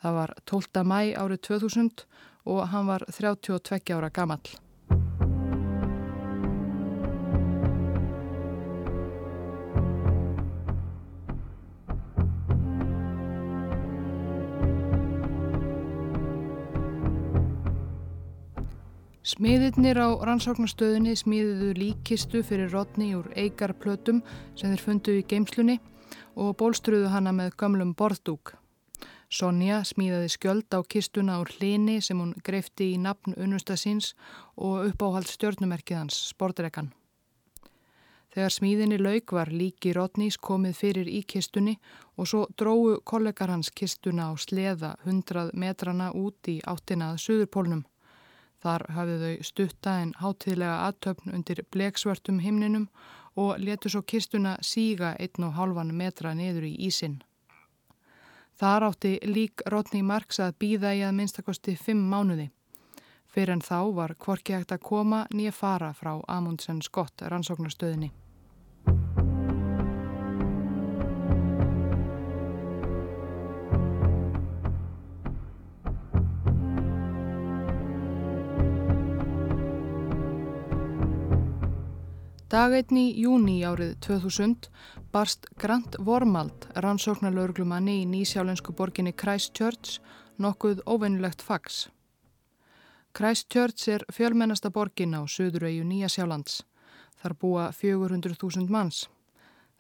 Það 0.03 0.21
var 0.21 0.35
12. 0.45 0.85
mæ 0.85 1.01
árið 1.19 1.43
2000 1.51 2.07
og 2.47 2.69
hann 2.71 2.87
var 2.87 3.05
32 3.11 3.97
ára 3.97 4.11
gamall. 4.11 4.66
Smiðirnir 19.27 19.99
á 19.99 20.15
rannsóknarstöðinni 20.23 21.17
smíðiðu 21.19 21.73
líkistu 21.75 22.45
fyrir 22.47 22.69
rodni 22.71 23.09
úr 23.19 23.27
eigarplötum 23.35 24.21
sem 24.55 24.71
þeir 24.71 24.83
fundu 24.85 25.15
í 25.19 25.25
geimslunni 25.27 25.75
og 26.39 26.53
bólstruðu 26.61 27.09
hana 27.11 27.33
með 27.35 27.57
gamlum 27.59 27.91
borðdúk. 27.99 28.53
Sonja 29.27 29.81
smíðaði 29.83 30.29
skjöld 30.31 30.71
á 30.71 30.79
kistuna 30.87 31.41
úr 31.43 31.51
hlini 31.57 31.97
sem 31.99 32.21
hún 32.23 32.37
greifti 32.47 32.93
í 32.93 33.01
nafn 33.03 33.35
unnustasins 33.35 34.13
og 34.55 34.93
uppáhald 34.93 35.27
stjórnumerkið 35.27 35.99
hans, 36.05 36.21
sportrekan. 36.31 36.93
Þegar 38.31 38.55
smíðinni 38.55 39.01
lauk 39.03 39.35
var 39.35 39.51
líki 39.51 39.97
Rodnís 39.99 40.39
komið 40.39 40.79
fyrir 40.85 41.11
í 41.11 41.25
kistunni 41.27 41.81
og 42.15 42.31
svo 42.31 42.47
dróðu 42.55 43.01
kollegar 43.03 43.51
hans 43.51 43.75
kistuna 43.75 44.31
á 44.31 44.39
sleða 44.39 44.95
hundrað 45.03 45.51
metrana 45.59 46.13
út 46.15 46.47
í 46.47 46.61
áttinað 46.63 47.19
Suðurpólnum. 47.27 47.83
Þar 48.63 48.87
hafið 48.97 49.23
þau 49.25 49.47
stutta 49.51 49.95
en 50.03 50.13
hátíðlega 50.21 50.77
aðtöfn 50.89 51.35
undir 51.37 51.63
bleksvörtum 51.73 52.41
himninum 52.41 52.89
og 53.37 53.61
letu 53.61 53.93
svo 53.93 54.03
kistuna 54.03 54.57
síga 54.65 55.15
einn 55.21 55.49
og 55.49 55.57
halvan 55.59 55.93
metra 55.95 56.33
niður 56.35 56.69
í 56.71 56.75
ísinn. 56.89 57.21
Þar 58.57 58.89
átti 58.89 59.19
lík 59.29 59.61
Rodney 59.69 60.03
Marks 60.03 60.41
að 60.41 60.57
býða 60.63 60.95
í 60.97 61.03
að 61.05 61.19
minnstakosti 61.19 61.77
fimm 61.77 62.07
mánuði. 62.09 62.49
Fyrir 63.29 63.53
en 63.53 63.61
þá 63.61 63.93
var 63.99 64.15
kvorki 64.17 64.57
hægt 64.57 64.73
að 64.73 64.87
koma 64.89 65.27
nýja 65.29 65.53
fara 65.53 65.93
frá 65.93 66.15
Amundsen 66.25 66.81
Scott 66.81 67.21
rannsóknarstöðinni. 67.21 68.09
Dagveitni 82.57 83.11
í 83.11 83.25
júni 83.27 83.59
árið 83.69 83.91
2000 84.07 84.71
barst 85.13 85.45
Grant 85.61 85.99
Wormald, 86.01 86.65
rannsóknarlaurglumanni 86.81 87.99
í 88.01 88.07
nýsjálensku 88.09 88.73
borginni 88.79 89.13
Christchurch, 89.13 89.99
nokkuð 90.41 90.81
óvennulegt 90.89 91.45
fags. 91.45 91.91
Christchurch 93.13 93.91
er 93.93 94.07
fjölmennasta 94.09 94.71
borgin 94.73 95.13
á 95.13 95.29
söðurauju 95.29 95.85
Nýjasjálands. 95.85 96.63
Þar 97.21 97.37
búa 97.45 97.67
400.000 97.77 98.73
manns. 98.73 99.03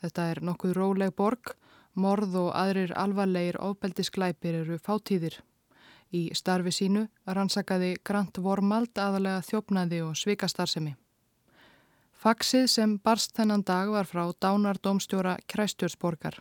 Þetta 0.04 0.28
er 0.35 0.42
nokkuð 0.45 0.76
róleg 0.76 1.16
borg, 1.16 1.54
morð 1.95 2.37
og 2.42 2.52
aðrir 2.52 2.92
alvarlegir 2.92 3.56
ofbeldisglæpir 3.56 4.61
eru 4.61 4.76
fátíðir. 4.76 5.40
Í 6.12 6.28
starfi 6.37 6.76
sínu 6.83 7.09
rannsakaði 7.25 7.95
Grant 8.04 8.37
Wormald 8.37 9.00
aðalega 9.00 9.40
þjófnaði 9.49 10.04
og 10.11 10.12
svikastarsemi. 10.21 10.99
Faksið 12.26 12.64
sem 12.66 12.95
barst 13.06 13.37
þennan 13.38 13.62
dag 13.62 13.87
var 13.95 14.09
frá 14.11 14.25
dánardómstjóra 14.42 15.37
Kræstjórnsborgar. 15.47 16.40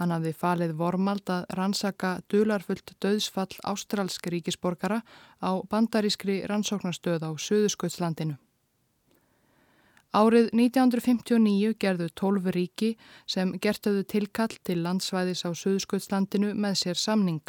Hann 0.00 0.10
hafði 0.10 0.32
falið 0.34 0.72
vormald 0.80 1.30
að 1.30 1.44
rannsaka 1.54 2.08
dularfullt 2.26 2.90
döðsfall 2.98 3.54
ástralsk 3.70 4.26
ríkisborgara 4.34 4.98
á 5.46 5.50
bandarískri 5.70 6.40
rannsóknarstöð 6.50 7.22
á 7.22 7.30
Suðuskautslandinu. 7.38 8.34
Árið 10.10 10.50
1959 10.50 11.78
gerðu 11.78 12.10
tólfu 12.10 12.56
ríki 12.58 12.90
sem 13.30 13.54
gertuðu 13.62 14.02
tilkall 14.10 14.58
til 14.66 14.80
landsvæðis 14.82 15.46
á 15.46 15.54
Suðuskautslandinu 15.54 16.50
með 16.58 16.82
sér 16.82 16.98
samning. 16.98 17.46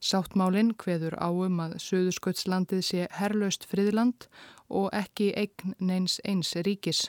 Sáttmálinn 0.00 0.74
hveður 0.78 1.16
áum 1.18 1.60
að 1.64 1.76
Suðuskautslandið 1.82 2.82
sé 2.84 3.06
herlaust 3.18 3.66
friðland 3.68 4.28
og 4.68 4.90
ekki 4.94 5.32
eign 5.36 5.76
neins 5.78 6.18
eins 6.24 6.54
ríkis. 6.66 7.06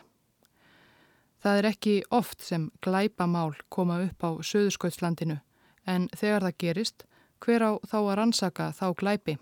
Það 1.43 1.59
er 1.59 1.69
ekki 1.71 1.95
oft 2.11 2.41
sem 2.41 2.69
glæpamál 2.81 3.53
koma 3.69 3.99
upp 4.05 4.23
á 4.23 4.31
Suðuskautslandinu 4.41 5.39
en 5.87 6.07
þegar 6.15 6.47
það 6.47 6.57
gerist, 6.63 7.03
hver 7.43 7.63
á 7.63 7.71
þá 7.85 7.97
að 7.99 8.15
rannsaka 8.19 8.71
þá 8.75 8.87
glæpi? 8.97 9.37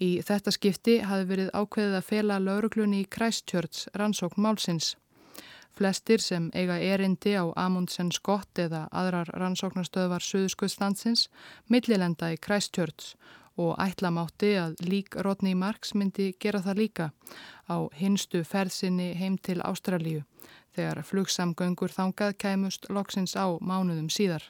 Í 0.00 0.10
þetta 0.24 0.52
skipti 0.54 0.96
hafi 1.04 1.26
verið 1.28 1.50
ákveðið 1.52 1.96
að 1.98 2.08
fela 2.08 2.38
lauruglunni 2.40 3.02
í 3.04 3.08
Christchurch 3.12 3.84
rannsókn 3.94 4.40
málsins. 4.40 4.94
Flestir 5.80 6.20
sem 6.20 6.50
eiga 6.52 6.74
erindi 6.76 7.30
á 7.40 7.48
Amundsen 7.56 8.10
Scott 8.12 8.58
eða 8.60 8.82
aðrar 8.92 9.30
rannsóknarstöðvar 9.32 10.20
Suðuskautslandsins 10.20 11.22
millilenda 11.72 12.28
í 12.34 12.36
Christchurch 12.36 13.14
og 13.56 13.78
ætlamátti 13.80 14.50
að 14.60 14.74
lík 14.84 15.16
Rodney 15.24 15.56
Marks 15.56 15.94
myndi 15.96 16.34
gera 16.44 16.60
það 16.60 16.80
líka 16.82 17.06
á 17.64 17.88
hinstu 17.96 18.42
ferðsynni 18.44 19.14
heim 19.16 19.38
til 19.40 19.62
Ástralíu 19.64 20.26
þegar 20.76 21.00
flugsamgöngur 21.00 21.94
þangað 21.96 22.36
kæmust 22.44 22.84
loksins 22.92 23.32
á 23.32 23.48
mánuðum 23.56 24.10
síðar. 24.12 24.44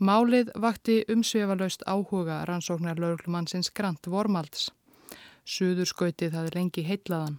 Málið 0.00 0.54
vakti 0.56 1.02
umsvefalaust 1.12 1.84
áhuga 1.84 2.46
rannsóknar 2.48 2.96
lauruglumannsins 2.96 3.68
Grant 3.76 4.08
Vormalds. 4.08 4.70
Suðurskautið 5.44 6.38
hafði 6.38 6.54
lengi 6.56 6.86
heitlaðan. 6.88 7.38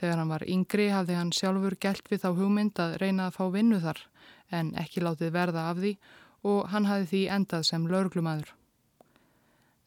Þegar 0.00 0.20
hann 0.20 0.32
var 0.34 0.44
yngri 0.50 0.88
hafði 0.90 1.16
hann 1.18 1.32
sjálfur 1.32 1.76
gælt 1.80 2.10
við 2.10 2.24
þá 2.24 2.28
hugmynd 2.40 2.82
að 2.82 2.96
reyna 3.02 3.28
að 3.28 3.38
fá 3.38 3.44
vinnu 3.54 3.80
þar 3.82 4.02
en 4.50 4.74
ekki 4.80 5.02
látið 5.04 5.32
verða 5.34 5.70
af 5.70 5.80
því 5.80 5.94
og 6.44 6.68
hann 6.74 6.88
hafði 6.90 7.10
því 7.12 7.22
endað 7.38 7.66
sem 7.70 7.88
lauruglumadur. 7.88 8.52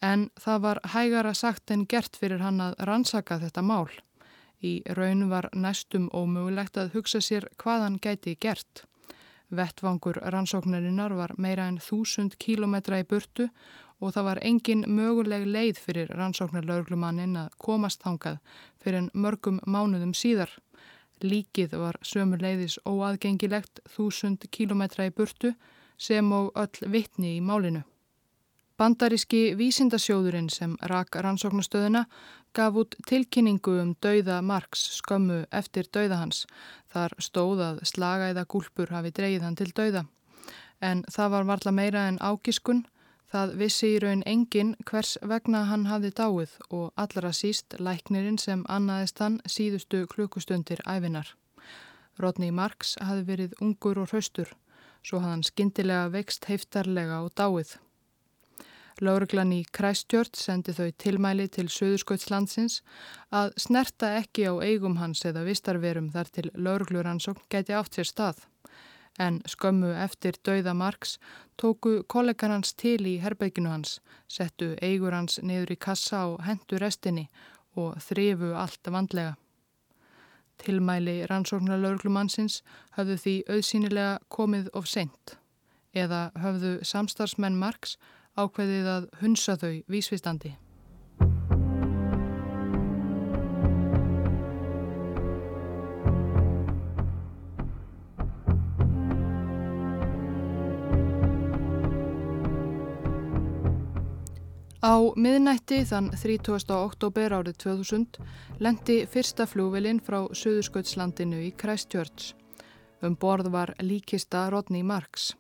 En 0.02 0.28
það 0.38 0.60
var 0.65 0.80
hægara 0.93 1.34
sagt 1.34 1.72
en 1.74 1.86
gert 1.89 2.17
fyrir 2.17 2.43
hann 2.46 2.62
að 2.62 2.78
rannsaka 2.89 3.39
þetta 3.41 3.63
mál. 3.65 3.89
Í 4.62 4.82
raun 4.98 5.28
var 5.30 5.50
næstum 5.54 6.08
ómögulegt 6.13 6.78
að 6.78 6.93
hugsa 6.96 7.22
sér 7.22 7.50
hvað 7.62 7.84
hann 7.86 8.00
gæti 8.02 8.38
gert. 8.39 8.86
Vettvangur 9.50 10.20
rannsóknarinnar 10.34 11.13
var 11.15 11.34
meira 11.38 11.67
en 11.72 11.78
þúsund 11.80 12.36
kílometra 12.41 13.00
í 13.00 13.06
burtu 13.08 13.48
og 13.99 14.13
það 14.13 14.27
var 14.29 14.41
engin 14.45 14.86
möguleg 14.88 15.47
leið 15.47 15.81
fyrir 15.81 16.13
rannsóknarlauglumannin 16.19 17.36
að 17.41 17.57
komast 17.57 18.03
þangað 18.05 18.39
fyrir 18.83 19.01
en 19.01 19.12
mörgum 19.13 19.60
mánuðum 19.65 20.13
síðar. 20.13 20.51
Líkið 21.23 21.73
var 21.81 21.97
sömu 22.05 22.38
leiðis 22.38 22.77
óaðgengilegt 22.86 23.81
þúsund 23.89 24.45
kílometra 24.53 25.10
í 25.10 25.13
burtu 25.13 25.55
sem 25.97 26.31
og 26.31 26.51
öll 26.55 26.91
vittni 26.93 27.38
í 27.38 27.41
málinu. 27.41 27.83
Bandaríski 28.77 29.55
vísindasjóðurinn 29.57 30.51
sem 30.53 30.75
rak 30.86 31.15
rannsóknastöðuna 31.17 32.03
gaf 32.53 32.75
út 32.77 32.93
tilkynningu 33.10 33.73
um 33.81 33.95
dauða 34.05 34.43
Marx 34.45 34.83
skömmu 34.99 35.39
eftir 35.60 35.89
dauða 35.89 36.19
hans. 36.21 36.43
Þar 36.93 37.15
stóð 37.17 37.63
að 37.65 37.81
slagæða 37.89 38.43
gúlpur 38.45 38.93
hafi 38.93 39.10
dreyið 39.17 39.47
hann 39.47 39.57
til 39.57 39.71
dauða. 39.73 40.05
En 40.81 41.01
það 41.10 41.33
var 41.33 41.49
varla 41.49 41.73
meira 41.73 42.05
en 42.12 42.21
ágiskun. 42.21 42.86
Það 43.28 43.56
vissi 43.60 43.88
í 43.92 44.00
raun 44.00 44.22
engin 44.26 44.76
hvers 44.88 45.18
vegna 45.32 45.66
hann 45.68 45.88
hafi 45.90 46.13
dáið 46.16 46.54
og 46.70 46.94
allra 46.96 47.34
síst 47.36 47.76
læknirinn 47.80 48.40
sem 48.40 48.62
annaðist 48.72 49.20
hann 49.20 49.42
síðustu 49.44 50.06
klukkustundir 50.13 50.80
æfinar. 50.88 51.34
Rodney 52.20 52.52
Marx 52.52 52.96
hafi 53.04 53.26
verið 53.28 53.58
ungur 53.62 54.00
og 54.00 54.13
hraustur, 54.13 54.54
svo 55.04 55.20
hafði 55.20 55.34
hann 55.34 55.44
skindilega 55.50 56.08
vext 56.16 56.48
heiftarlega 56.48 57.20
og 57.26 57.36
dáið. 57.36 57.76
Láreglan 59.04 59.52
í 59.54 59.60
Christchurch 59.76 60.40
sendi 60.42 60.74
þau 60.74 60.88
tilmæli 61.04 61.46
til 61.54 61.68
Suðurskautslandsins 61.70 62.80
að 63.30 63.52
snerta 63.62 64.16
ekki 64.18 64.48
á 64.50 64.58
eigum 64.66 64.98
hans 64.98 65.22
eða 65.28 65.44
vistarverum 65.46 66.08
þar 66.16 66.32
til 66.34 66.50
laurugluransókn 66.56 67.46
geti 67.54 67.76
átt 67.78 68.00
sér 68.00 68.10
stað. 68.10 68.40
En 69.17 69.39
skömmu 69.49 69.89
eftir 69.97 70.38
dauða 70.45 70.73
Marks 70.77 71.17
tóku 71.58 72.03
kollegan 72.08 72.53
hans 72.53 72.73
til 72.73 73.01
í 73.10 73.17
herbeiginu 73.23 73.71
hans, 73.71 73.97
settu 74.30 74.75
eigur 74.82 75.15
hans 75.15 75.39
niður 75.41 75.73
í 75.73 75.80
kassa 75.88 76.25
og 76.34 76.43
hendu 76.45 76.77
restinni 76.77 77.25
og 77.75 77.97
þrifu 78.01 78.53
allt 78.53 78.91
vandlega. 78.93 79.34
Tilmæli 80.62 81.25
rannsóknar 81.30 81.82
lauruglumannsins 81.82 82.62
höfðu 82.97 83.17
því 83.23 83.36
auðsýnilega 83.56 84.13
komið 84.34 84.69
of 84.73 84.88
seint 84.89 85.38
eða 85.97 86.27
höfðu 86.38 86.77
samstarfsmenn 86.86 87.58
Marks 87.58 87.97
ákveðið 88.38 88.93
að 88.93 89.12
hunsa 89.21 89.58
þau 89.58 89.84
vísvistandi. 89.89 90.53
Á 104.88 105.04
miðnætti 105.19 105.82
þann 105.84 106.06
30. 106.15 106.69
oktober 106.71 107.34
árið 107.36 107.58
2000 107.60 108.21
lendi 108.63 108.95
fyrsta 109.12 109.43
flúvelin 109.43 110.00
frá 110.00 110.21
Suðursköldslandinu 110.32 111.41
í 111.43 111.50
Christchurch. 111.60 112.30
Um 113.04 113.17
borð 113.19 113.50
var 113.52 113.73
líkista 113.84 114.45
Rodney 114.47 114.88
Marks. 114.88 115.34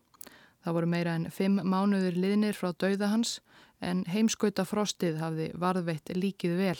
Það 0.65 0.77
voru 0.79 0.91
meira 0.91 1.15
en 1.15 1.29
fimm 1.31 1.63
mánuður 1.63 2.19
liðnir 2.19 2.59
frá 2.59 2.73
dauða 2.75 3.13
hans 3.13 3.37
en 3.79 4.03
heimskauta 4.11 4.67
frostið 4.67 5.23
hafði 5.23 5.49
varðveitt 5.55 6.11
líkið 6.11 6.59
vel. 6.59 6.79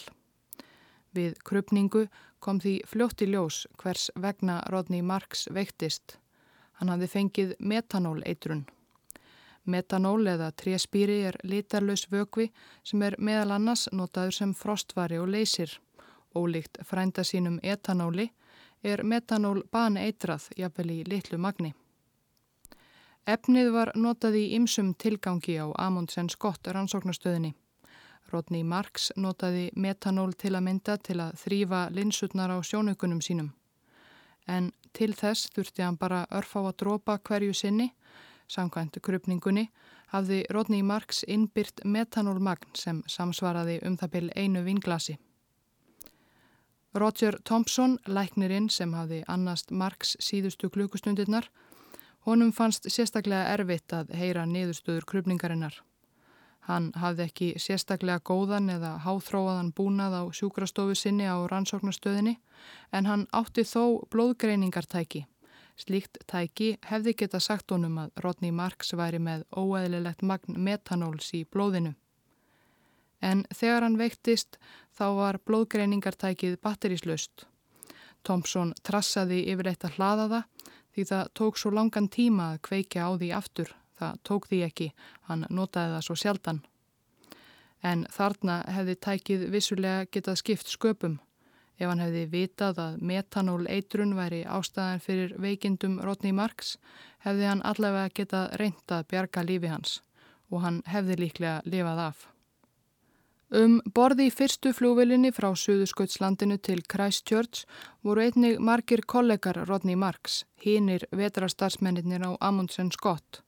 Við 1.16 1.40
krupningu 1.48 2.10
kom 2.44 2.60
því 2.60 2.82
fljótt 2.84 3.24
í 3.24 3.32
ljós 3.32 3.64
hvers 3.80 4.10
vegna 4.20 4.60
Rodney 4.68 5.00
Marks 5.00 5.48
veiktist. 5.56 6.20
Hann 6.82 6.92
hafði 6.92 7.16
fengið 7.16 7.56
metanól 7.64 8.20
eitrun. 8.28 8.68
Metanól 9.68 10.28
eða 10.32 10.52
tréspýri 10.56 11.18
er 11.28 11.36
litarlaus 11.44 12.06
vögvi 12.12 12.48
sem 12.88 13.02
er 13.04 13.18
meðal 13.20 13.52
annars 13.58 13.90
notaður 13.92 14.38
sem 14.38 14.54
frostvari 14.56 15.20
og 15.20 15.28
leysir. 15.28 15.74
Ólíkt 16.36 16.80
frænda 16.88 17.24
sínum 17.28 17.60
etanóli 17.64 18.30
er 18.84 19.04
metanól 19.04 19.66
baneitrað 19.72 20.48
jafnvel 20.56 20.94
í 20.96 21.04
litlu 21.04 21.38
magni. 21.38 21.74
Efnið 23.28 23.74
var 23.76 23.92
notað 23.96 24.38
í 24.40 24.44
ymsum 24.56 24.94
tilgangi 24.96 25.58
á 25.60 25.68
Amundsen 25.76 26.30
Scott 26.32 26.68
rannsóknastöðinni. 26.68 27.52
Rodney 28.32 28.64
Marks 28.64 29.12
notaði 29.16 29.68
metanól 29.76 30.32
til 30.32 30.54
að 30.56 30.64
mynda 30.64 30.96
til 30.98 31.20
að 31.20 31.36
þrýfa 31.44 31.82
linsutnar 31.92 32.56
á 32.56 32.58
sjónaukunum 32.64 33.20
sínum. 33.20 33.52
En 34.48 34.72
til 34.96 35.12
þess 35.12 35.52
þurfti 35.52 35.84
hann 35.84 36.00
bara 36.00 36.24
örfá 36.32 36.62
að 36.64 36.78
drópa 36.80 37.18
hverju 37.20 37.54
sinni 37.54 37.90
Samkvæmt 38.48 38.98
krupningunni 39.04 39.68
hafði 40.14 40.44
Rodney 40.56 40.82
Marks 40.82 41.24
innbyrt 41.28 41.84
metanólmagn 41.84 42.76
sem 42.76 43.02
samsvaraði 43.08 43.80
um 43.86 43.98
það 44.00 44.14
byl 44.14 44.30
einu 44.36 44.64
vinglasi. 44.64 45.18
Roger 46.96 47.38
Thompson, 47.44 47.98
læknirinn 48.08 48.70
sem 48.70 48.94
hafði 48.94 49.24
annast 49.28 49.72
Marks 49.72 50.16
síðustu 50.24 50.70
klukkustundirnar, 50.70 51.50
honum 52.26 52.54
fannst 52.56 52.88
sérstaklega 52.90 53.52
erfitt 53.54 53.94
að 53.94 54.16
heyra 54.18 54.48
niðurstöður 54.48 55.06
krupningarinnar. 55.12 55.82
Hann 56.68 56.90
hafði 57.00 57.24
ekki 57.28 57.48
sérstaklega 57.64 58.24
góðan 58.28 58.72
eða 58.72 58.98
háþróaðan 59.06 59.72
búnað 59.76 60.18
á 60.20 60.24
sjúkrastofu 60.36 60.96
sinni 61.00 61.28
á 61.28 61.40
rannsóknastöðinni 61.48 62.38
en 62.92 63.08
hann 63.08 63.28
átti 63.32 63.64
þó 63.64 64.04
blóðgreiningartæki. 64.12 65.28
Slíkt 65.78 66.18
tæki 66.26 66.72
hefði 66.90 67.14
geta 67.22 67.40
sagt 67.44 67.72
honum 67.72 68.00
að 68.02 68.22
Rodney 68.24 68.52
Marks 68.52 68.96
væri 68.98 69.20
með 69.22 69.46
óæðilegt 69.54 70.26
magn 70.26 70.58
metanóls 70.68 71.30
í 71.38 71.44
blóðinu. 71.46 71.94
En 73.22 73.46
þegar 73.54 73.86
hann 73.86 73.98
veiktist 73.98 74.58
þá 74.98 75.06
var 75.22 75.40
blóðgreiningartækið 75.46 76.60
batteríslaust. 76.62 77.46
Thompson 78.26 78.74
trassaði 78.84 79.44
yfirleitt 79.52 79.86
að 79.86 79.98
hlaða 79.98 80.30
það 80.34 80.72
því 80.94 81.10
það 81.12 81.34
tók 81.38 81.60
svo 81.62 81.74
langan 81.74 82.10
tíma 82.10 82.54
að 82.54 82.64
kveika 82.70 83.06
á 83.06 83.10
því 83.14 83.36
aftur 83.38 83.76
Það 83.98 84.18
tók 84.30 84.48
því 84.50 84.60
ekki, 84.68 84.88
hann 85.30 85.46
notaði 85.50 85.96
það 85.96 86.04
svo 86.06 86.18
sjaldan. 86.22 86.60
En 87.86 88.04
þarna 88.14 88.60
hefði 88.74 88.96
tækið 89.06 89.46
vissulega 89.54 90.10
getað 90.14 90.40
skipt 90.42 90.70
sköpum. 90.70 91.18
Ef 91.78 91.90
hann 91.90 92.02
hefði 92.02 92.24
vitað 92.32 92.80
að 92.82 93.02
metanól 93.06 93.68
eitrun 93.70 94.16
væri 94.18 94.42
ástæðan 94.50 95.04
fyrir 95.04 95.36
veikindum 95.38 96.00
Rodney 96.02 96.34
Marks, 96.34 96.78
hefði 97.26 97.52
hann 97.52 97.62
allavega 97.62 98.14
getað 98.22 98.56
reyndað 98.62 99.06
bjarga 99.12 99.46
lífi 99.46 99.70
hans 99.74 100.00
og 100.50 100.64
hann 100.64 100.82
hefði 100.88 101.20
líklega 101.22 101.62
lifað 101.68 102.02
af. 102.08 102.28
Um 103.48 103.78
borði 103.96 104.26
í 104.28 104.32
fyrstu 104.34 104.74
flúvilinni 104.76 105.30
frá 105.32 105.54
Suðuskautslandinu 105.56 106.58
til 106.60 106.82
Christchurch 106.84 107.64
voru 108.04 108.26
einnig 108.26 108.60
margir 108.60 109.06
kollegar 109.08 109.62
Rodney 109.70 109.96
Marks, 109.96 110.44
hínir 110.60 111.06
vetrastarsmennir 111.16 112.26
á 112.28 112.36
Amundsen 112.42 112.92
Scott. 112.92 113.42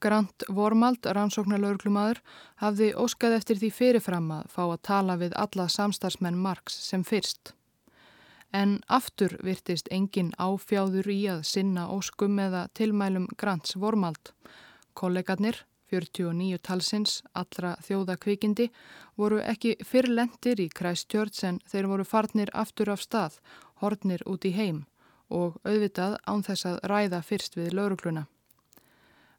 Grant 0.00 0.44
Vormald, 0.48 1.06
rannsóknarlaurglumadur, 1.06 2.18
hafði 2.62 2.92
óskað 2.94 3.38
eftir 3.38 3.58
því 3.62 3.70
fyrirfram 3.74 4.28
að 4.30 4.50
fá 4.50 4.64
að 4.64 4.82
tala 4.90 5.16
við 5.18 5.34
alla 5.34 5.68
samstarfsmenn 5.70 6.38
Marx 6.38 6.74
sem 6.90 7.06
fyrst. 7.06 7.54
En 8.52 8.78
aftur 8.88 9.36
virtist 9.44 9.88
engin 9.92 10.30
áfjáður 10.40 11.10
í 11.12 11.18
að 11.28 11.42
sinna 11.44 11.88
óskum 11.92 12.38
eða 12.40 12.68
tilmælum 12.72 13.26
Grants 13.36 13.76
Vormald. 13.76 14.32
Kollegarnir, 14.94 15.66
49 15.92 16.58
talsins, 16.64 17.22
allra 17.34 17.74
þjóðakvikindi, 17.84 18.70
voru 19.16 19.40
ekki 19.44 19.76
fyrrlendir 19.84 20.60
í 20.60 20.68
Christchurch 20.72 21.44
en 21.44 21.60
þeir 21.68 21.88
voru 21.92 22.04
farnir 22.04 22.52
aftur 22.54 22.90
af 22.92 23.04
stað, 23.04 23.36
hornir 23.80 24.24
út 24.26 24.44
í 24.48 24.52
heim 24.56 24.86
og 25.28 25.58
auðvitað 25.64 26.16
án 26.24 26.42
þess 26.42 26.66
að 26.70 26.78
ræða 26.88 27.20
fyrst 27.22 27.56
við 27.56 27.74
laurugluna. 27.76 28.24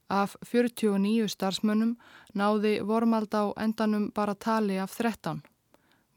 Af 0.10 0.36
49 0.45 1.30
starfsmönnum 1.30 1.95
náði 2.38 2.80
vormald 2.86 3.34
á 3.34 3.54
endanum 3.58 4.10
bara 4.13 4.36
tali 4.36 4.78
af 4.78 4.93
13. 4.98 5.41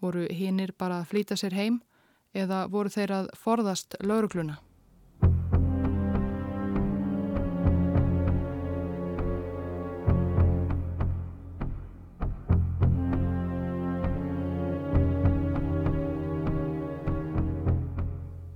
Voru 0.01 0.27
hinnir 0.29 0.73
bara 0.77 1.01
að 1.01 1.09
flýta 1.13 1.37
sér 1.41 1.57
heim 1.57 1.81
eða 2.35 2.66
voru 2.73 2.92
þeir 2.92 3.16
að 3.21 3.33
forðast 3.38 3.97
laurugluna? 4.03 4.59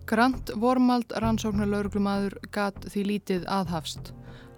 Grant 0.06 0.50
Vormald 0.54 1.10
rannsóknar 1.18 1.66
lauruglumadur 1.66 2.36
gatt 2.54 2.84
því 2.92 3.02
lítið 3.10 3.46
aðhafst. 3.50 4.12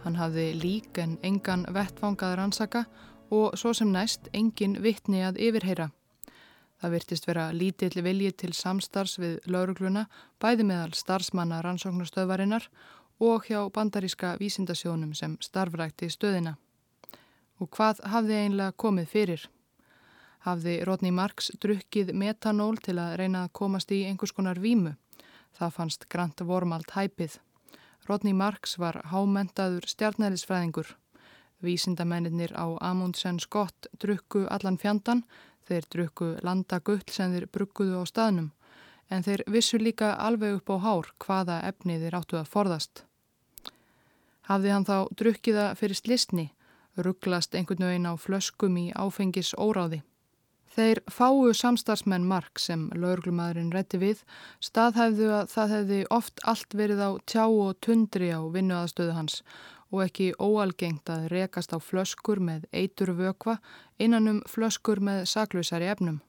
Hann 0.04 0.18
hafði 0.20 0.50
lík 0.60 1.00
en 1.00 1.16
engan 1.24 1.64
vettfangaður 1.72 2.44
ansaka 2.44 2.84
og 3.32 3.56
svo 3.56 3.72
sem 3.74 3.88
næst 3.90 4.28
engin 4.36 4.76
vittni 4.84 5.24
að 5.24 5.40
yfirheyra. 5.48 5.88
Það 6.78 6.94
virtist 6.94 7.26
vera 7.26 7.48
lítill 7.50 8.02
vilji 8.06 8.30
til 8.38 8.52
samstars 8.54 9.18
við 9.18 9.38
laurugluna 9.50 10.06
bæði 10.38 10.68
meðal 10.68 10.94
starfsmanna 10.94 11.58
rannsóknarstöðvarinnar 11.66 12.68
og 13.18 13.48
hjá 13.50 13.64
bandaríska 13.74 14.36
vísindasjónum 14.38 15.14
sem 15.14 15.34
starfrækti 15.42 16.06
stöðina. 16.12 16.54
Og 17.58 17.70
hvað 17.74 18.04
hafði 18.06 18.36
einlega 18.44 18.76
komið 18.78 19.08
fyrir? 19.10 19.48
Hafði 20.46 20.76
Rodney 20.86 21.10
Marks 21.10 21.50
drukkið 21.58 22.14
metanól 22.14 22.78
til 22.78 22.94
að 23.02 23.16
reyna 23.18 23.42
að 23.46 23.54
komast 23.58 23.90
í 23.90 24.04
einhvers 24.06 24.32
konar 24.36 24.60
vímu? 24.62 24.94
Það 25.58 25.74
fannst 25.74 26.06
Grant 26.12 26.40
Vormald 26.46 26.94
hæpið. 26.94 27.40
Rodney 28.06 28.32
Marks 28.32 28.78
var 28.78 29.00
hámentaður 29.10 29.88
stjarnælisfræðingur. 29.90 30.94
Vísindamennir 31.58 32.54
á 32.54 32.70
Amundsen 32.80 33.40
Scott 33.42 33.90
drukku 33.98 34.46
allan 34.46 34.78
fjandan, 34.78 35.24
þeir 35.68 35.88
drukku 35.92 36.30
landagull 36.44 37.02
sem 37.12 37.34
þeir 37.34 37.48
brugguðu 37.52 38.00
á 38.00 38.04
staðnum, 38.08 38.50
en 39.12 39.24
þeir 39.24 39.44
vissu 39.48 39.80
líka 39.80 40.14
alveg 40.16 40.58
upp 40.58 40.72
á 40.72 40.76
hár 40.84 41.12
hvaða 41.24 41.60
efni 41.68 42.00
þeir 42.00 42.18
áttu 42.18 42.40
að 42.40 42.50
forðast. 42.52 43.04
Hafði 44.48 44.72
hann 44.72 44.88
þá 44.88 44.98
drukkiða 45.20 45.70
fyrir 45.76 46.00
slistni, 46.00 46.46
rugglast 46.96 47.54
einhvern 47.54 47.84
veginn 47.84 48.08
á 48.08 48.14
flöskum 48.16 48.78
í 48.80 48.88
áfengis 48.96 49.52
óráði. 49.54 50.02
Þeir 50.78 51.00
fáu 51.10 51.50
samstarfsmenn 51.56 52.26
Mark 52.28 52.60
sem 52.62 52.86
laurglumadurinn 52.94 53.72
rétti 53.74 53.98
við 53.98 54.20
staðhæfðu 54.62 55.30
að 55.34 55.48
það 55.54 55.72
hefði 55.74 55.98
oft 56.14 56.42
allt 56.52 56.76
verið 56.80 57.02
á 57.02 57.10
tjá 57.26 57.44
og 57.48 57.80
tundri 57.82 58.28
á 58.30 58.40
vinnuaðstöðu 58.54 59.16
hans 59.16 59.40
og 59.90 60.04
ekki 60.04 60.32
óalgengt 60.38 61.10
að 61.10 61.28
rekast 61.32 61.72
á 61.72 61.78
flöskur 61.80 62.40
með 62.40 62.68
eitur 62.72 63.14
vökva 63.16 63.58
innan 63.98 64.28
um 64.28 64.40
flöskur 64.46 65.00
með 65.00 65.24
saklausari 65.32 65.88
efnum. 65.88 66.20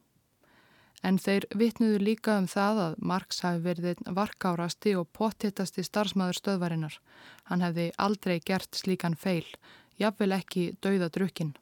En 1.03 1.15
þeir 1.17 1.45
vitnuðu 1.55 2.01
líka 2.03 2.35
um 2.39 2.47
það 2.47 2.81
að 2.85 2.99
Marks 3.11 3.39
hafi 3.45 3.63
verið 3.63 4.03
varkárasti 4.07 4.97
og 4.99 5.07
pottittasti 5.15 5.83
starfsmæður 5.87 6.41
stöðvarinnar. 6.41 6.99
Hann 7.47 7.63
hefði 7.63 7.91
aldrei 7.97 8.39
gert 8.43 8.75
slíkan 8.75 9.15
feil, 9.15 9.47
jafnvel 9.99 10.33
ekki 10.35 10.73
dauða 10.83 11.07
drukkinn 11.07 11.55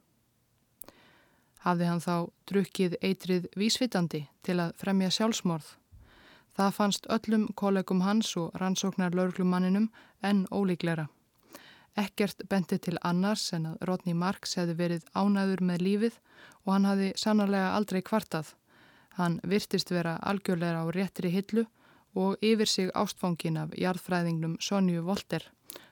hafði 1.67 1.89
hann 1.89 2.03
þá 2.03 2.15
drukkið 2.49 2.95
eitrið 3.03 3.49
vísvitandi 3.59 4.23
til 4.45 4.59
að 4.63 4.73
fremja 4.81 5.11
sjálfsmorð. 5.13 5.67
Það 6.57 6.73
fannst 6.77 7.09
öllum 7.13 7.45
kollegum 7.59 8.01
hans 8.05 8.31
og 8.39 8.55
rannsóknar 8.61 9.15
laurglumanninum 9.17 9.91
en 10.25 10.45
ólíklera. 10.51 11.07
Ekkert 11.97 12.43
benti 12.49 12.77
til 12.77 12.99
annars 13.01 13.47
en 13.57 13.71
að 13.71 13.83
Rodney 13.89 14.13
Marks 14.13 14.53
hefði 14.59 14.75
verið 14.81 15.05
ánæður 15.17 15.63
með 15.65 15.85
lífið 15.87 16.19
og 16.65 16.71
hann 16.73 16.85
hafði 16.85 17.09
sannarlega 17.17 17.71
aldrei 17.73 18.03
kvartað. 18.05 18.53
Hann 19.17 19.39
virtist 19.41 19.89
vera 19.89 20.19
algjörlega 20.21 20.83
á 20.83 20.85
réttri 20.93 21.31
hillu 21.33 21.65
og 22.13 22.37
yfir 22.45 22.69
sig 22.69 22.91
ástfangin 22.93 23.57
af 23.57 23.73
jarðfræðingnum 23.73 24.59
Sonju 24.61 25.01
Volter. 25.09 25.41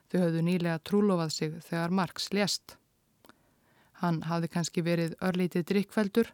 Þau 0.10 0.20
höfðu 0.22 0.46
nýlega 0.46 0.84
trúlofað 0.86 1.34
sig 1.34 1.58
þegar 1.66 1.98
Marks 2.00 2.30
lést. 2.34 2.78
Hann 4.02 4.22
hafði 4.30 4.52
kannski 4.54 4.86
verið 4.86 5.18
örlítið 5.26 5.66
drikkveldur 5.72 6.30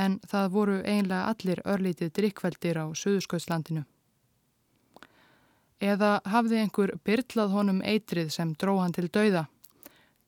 en 0.00 0.20
það 0.32 0.52
voru 0.56 0.80
einlega 0.80 1.28
allir 1.28 1.60
örlítið 1.68 2.12
drikkveldir 2.16 2.80
á 2.80 2.86
Suðurskautslandinu. 2.94 3.84
Eða 5.80 6.20
hafði 6.28 6.60
einhver 6.60 6.92
byrlað 7.04 7.54
honum 7.54 7.80
eitrið 7.82 8.30
sem 8.34 8.52
dró 8.60 8.76
hann 8.82 8.92
til 8.92 9.08
dauða. 9.08 9.46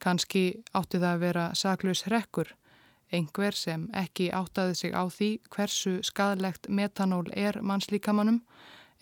Kannski 0.01 0.63
átti 0.73 0.99
það 0.99 1.09
að 1.13 1.23
vera 1.23 1.43
saklaus 1.55 2.03
hrekkur, 2.07 2.49
einhver 3.13 3.53
sem 3.55 3.85
ekki 3.93 4.31
áttaði 4.33 4.75
sig 4.75 4.95
á 4.97 5.03
því 5.05 5.29
hversu 5.53 5.99
skadlegt 6.03 6.67
metanól 6.69 7.27
er 7.31 7.61
mannslíkamannum 7.61 8.41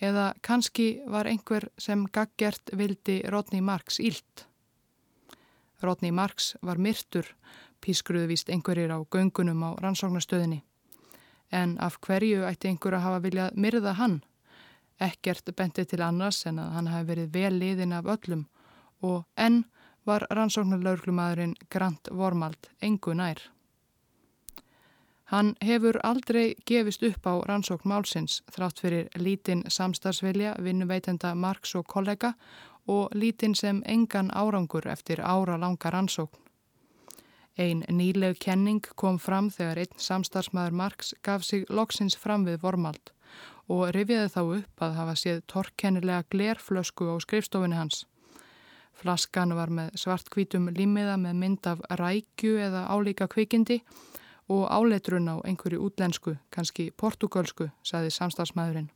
eða 0.01 0.33
kannski 0.41 1.01
var 1.07 1.29
einhver 1.29 1.69
sem 1.77 2.03
gaggjert 2.11 2.73
vildi 2.77 3.21
Rodney 3.29 3.61
Marks 3.61 3.99
ílt. 3.99 4.47
Rodney 5.81 6.11
Marks 6.11 6.55
var 6.61 6.77
myrtur 6.77 7.25
pískruðu 7.81 8.27
víst 8.29 8.49
einhverjir 8.49 8.91
á 8.93 8.99
göngunum 9.09 9.63
á 9.65 9.69
rannsóknastöðinni. 9.81 10.61
En 11.51 11.77
af 11.79 11.97
hverju 12.01 12.45
ætti 12.45 12.69
einhver 12.69 12.97
að 12.97 13.05
hafa 13.05 13.23
viljað 13.25 13.57
myrða 13.57 13.95
hann? 13.97 14.21
Ekkert 15.01 15.55
benti 15.57 15.85
til 15.89 16.03
annars 16.05 16.43
en 16.45 16.59
að 16.61 16.73
hann 16.75 16.89
hafi 16.91 17.07
verið 17.07 17.31
vel 17.33 17.53
liðin 17.57 17.95
af 17.97 18.09
öllum 18.15 18.43
og 19.01 19.23
enn 19.35 19.63
var 20.05 20.25
rannsóknarlaurglumadurinn 20.29 21.55
Grant 21.69 22.09
Vormald 22.11 22.69
engu 22.81 23.13
nær. 23.17 23.41
Hann 25.31 25.53
hefur 25.63 25.97
aldrei 26.03 26.55
gefist 26.67 27.03
upp 27.07 27.25
á 27.25 27.33
rannsókn 27.47 27.87
málsins 27.87 28.41
þrátt 28.51 28.81
fyrir 28.83 29.07
lítinn 29.15 29.63
samstagsvilja 29.69 30.57
vinnuveitenda 30.59 31.33
Marks 31.35 31.75
og 31.79 31.87
kollega 31.87 32.33
og 32.87 33.15
lítinn 33.15 33.55
sem 33.55 33.79
engan 33.85 34.31
árangur 34.35 34.89
eftir 34.91 35.21
ára 35.23 35.57
langa 35.57 35.89
rannsókn. 35.89 36.37
Ein 37.57 37.85
nýleg 37.87 38.37
kenning 38.39 38.83
kom 38.95 39.17
fram 39.19 39.49
þegar 39.49 39.79
einn 39.85 39.97
samstarfsmæður 39.97 40.75
Marx 40.75 41.13
gaf 41.23 41.43
sig 41.43 41.65
loksins 41.69 42.15
fram 42.17 42.45
við 42.45 42.61
vormald 42.61 43.11
og 43.71 43.91
rifjaði 43.95 44.31
þá 44.33 44.41
upp 44.43 44.85
að 44.85 44.95
hafa 44.99 45.17
séð 45.19 45.43
torkennilega 45.51 46.27
glerflösku 46.33 47.07
á 47.07 47.15
skrifstofinni 47.23 47.79
hans. 47.79 48.05
Flaskan 49.01 49.55
var 49.55 49.71
með 49.73 49.95
svartkvítum 49.97 50.69
límiða 50.75 51.17
með 51.17 51.37
mynd 51.41 51.67
af 51.71 51.83
rækju 51.97 52.57
eða 52.67 52.85
álíka 52.91 53.29
kvikindi 53.31 53.79
og 54.51 54.67
áleitrun 54.67 55.29
á 55.31 55.35
einhverju 55.47 55.79
útlensku, 55.87 56.35
kannski 56.51 56.91
portugalsku, 56.99 57.69
saði 57.87 58.11
samstagsmæðurinn. 58.11 58.91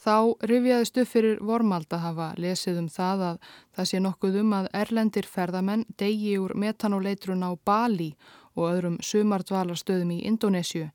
Þá 0.00 0.32
rifjaðist 0.48 0.96
upp 1.02 1.08
fyrir 1.10 1.40
vormald 1.44 1.90
að 1.92 2.04
hafa 2.06 2.28
lesið 2.40 2.78
um 2.80 2.86
það 2.88 3.24
að 3.26 3.40
það 3.76 3.88
sé 3.90 3.98
nokkuð 4.00 4.38
um 4.40 4.54
að 4.56 4.68
erlendir 4.80 5.26
ferðamenn 5.28 5.84
degi 6.00 6.38
úr 6.40 6.54
metanuleitrun 6.56 7.44
á 7.44 7.52
Bali 7.68 8.14
og 8.54 8.70
öðrum 8.70 8.96
sumardvalarstöðum 9.04 10.14
í 10.16 10.22
Indonésiu 10.30 10.88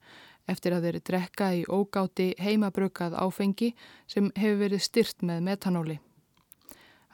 eftir 0.47 0.75
að 0.75 0.87
þeirri 0.87 1.01
drekka 1.09 1.47
í 1.53 1.63
ógáti 1.67 2.33
heimabrukkað 2.41 3.17
áfengi 3.17 3.71
sem 4.07 4.31
hefur 4.35 4.61
verið 4.65 4.83
styrt 4.85 5.25
með 5.25 5.41
metanóli. 5.49 5.97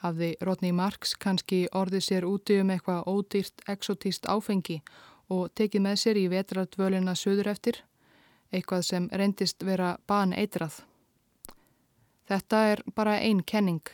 Hafði 0.02 0.32
Rodney 0.42 0.72
Marks 0.74 1.14
kannski 1.14 1.64
orðið 1.72 2.04
sér 2.08 2.26
úti 2.26 2.58
um 2.60 2.70
eitthvað 2.74 3.06
ódýrt 3.06 3.62
exotíst 3.70 4.26
áfengi 4.26 4.80
og 5.30 5.52
tekið 5.54 5.84
með 5.86 6.00
sér 6.02 6.18
í 6.18 6.28
vetrardvölina 6.32 7.14
söður 7.16 7.52
eftir, 7.54 7.78
eitthvað 8.52 8.82
sem 8.88 9.08
reyndist 9.12 9.62
vera 9.64 9.96
ban 10.06 10.34
eitrað. 10.34 10.82
Þetta 12.28 12.64
er 12.72 12.82
bara 12.94 13.18
einn 13.20 13.42
kenning. 13.46 13.84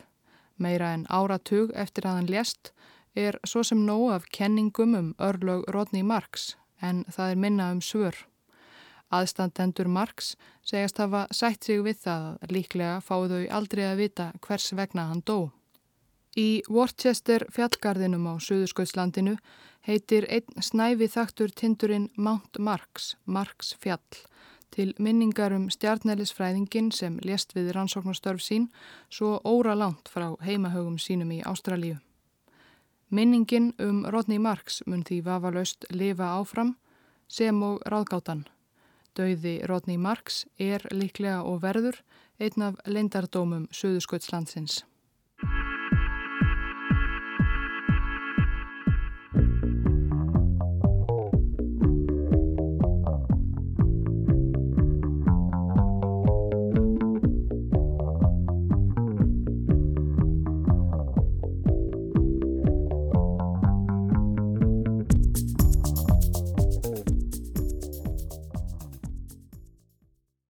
Meira 0.57 0.91
en 0.93 1.05
áratug 1.09 1.71
eftir 1.75 2.07
að 2.07 2.17
hann 2.17 2.31
lést 2.33 2.73
er 3.15 3.39
svo 3.47 3.63
sem 3.63 3.85
nóg 3.85 4.09
af 4.13 4.27
kenningum 4.33 4.95
um 4.95 5.13
örlög 5.19 5.63
Rodney 5.73 6.03
Marks 6.03 6.55
en 6.81 7.05
það 7.09 7.31
er 7.31 7.41
minna 7.45 7.71
um 7.71 7.81
svör. 7.81 8.28
Aðstandendur 9.09 9.87
Marx 9.89 10.35
segast 10.61 10.99
hafa 11.01 11.25
sætt 11.33 11.65
sig 11.65 11.81
við 11.85 12.03
það 12.03 12.25
að 12.43 12.53
líklega 12.55 12.99
fáu 13.01 13.27
þau 13.31 13.45
aldrei 13.59 13.85
að 13.87 14.01
vita 14.03 14.31
hvers 14.45 14.73
vegna 14.77 15.07
hann 15.09 15.23
dó. 15.25 15.51
Í 16.37 16.61
Worcester 16.69 17.47
fjallgarðinum 17.49 18.27
á 18.29 18.37
Suðurskautslandinu 18.37 19.37
heitir 19.87 20.27
einn 20.29 20.61
snæfi 20.61 21.07
þaktur 21.09 21.49
tindurinn 21.49 22.09
Mount 22.17 22.59
Marx, 22.59 23.15
Marx 23.25 23.73
fjall, 23.81 24.21
til 24.69 24.93
minningar 24.99 25.55
um 25.57 25.65
stjarnælisfræðingin 25.73 26.91
sem 26.93 27.17
lést 27.25 27.55
við 27.57 27.71
rannsóknarstörf 27.73 28.43
sín 28.45 28.69
svo 29.09 29.39
óra 29.43 29.73
langt 29.73 30.11
frá 30.13 30.35
heimahögum 30.45 30.99
sínum 31.01 31.33
í 31.33 31.41
Ástralíu. 31.41 31.97
Minningin 33.09 33.73
um 33.81 34.05
Rodney 34.05 34.37
Marx 34.37 34.83
mun 34.85 35.01
því 35.01 35.23
vafalaust 35.25 35.89
lifa 35.89 36.29
áfram 36.37 36.75
sem 37.27 37.63
og 37.63 37.81
ráðgáttan. 37.89 38.45
Dauði 39.19 39.57
Rodney 39.67 39.97
Marks 39.99 40.45
er 40.55 40.85
líklega 40.95 41.41
og 41.43 41.59
verður 41.65 41.97
einn 42.39 42.63
af 42.63 42.77
leindardómum 42.87 43.65
Suðursköldslandsins. 43.75 44.85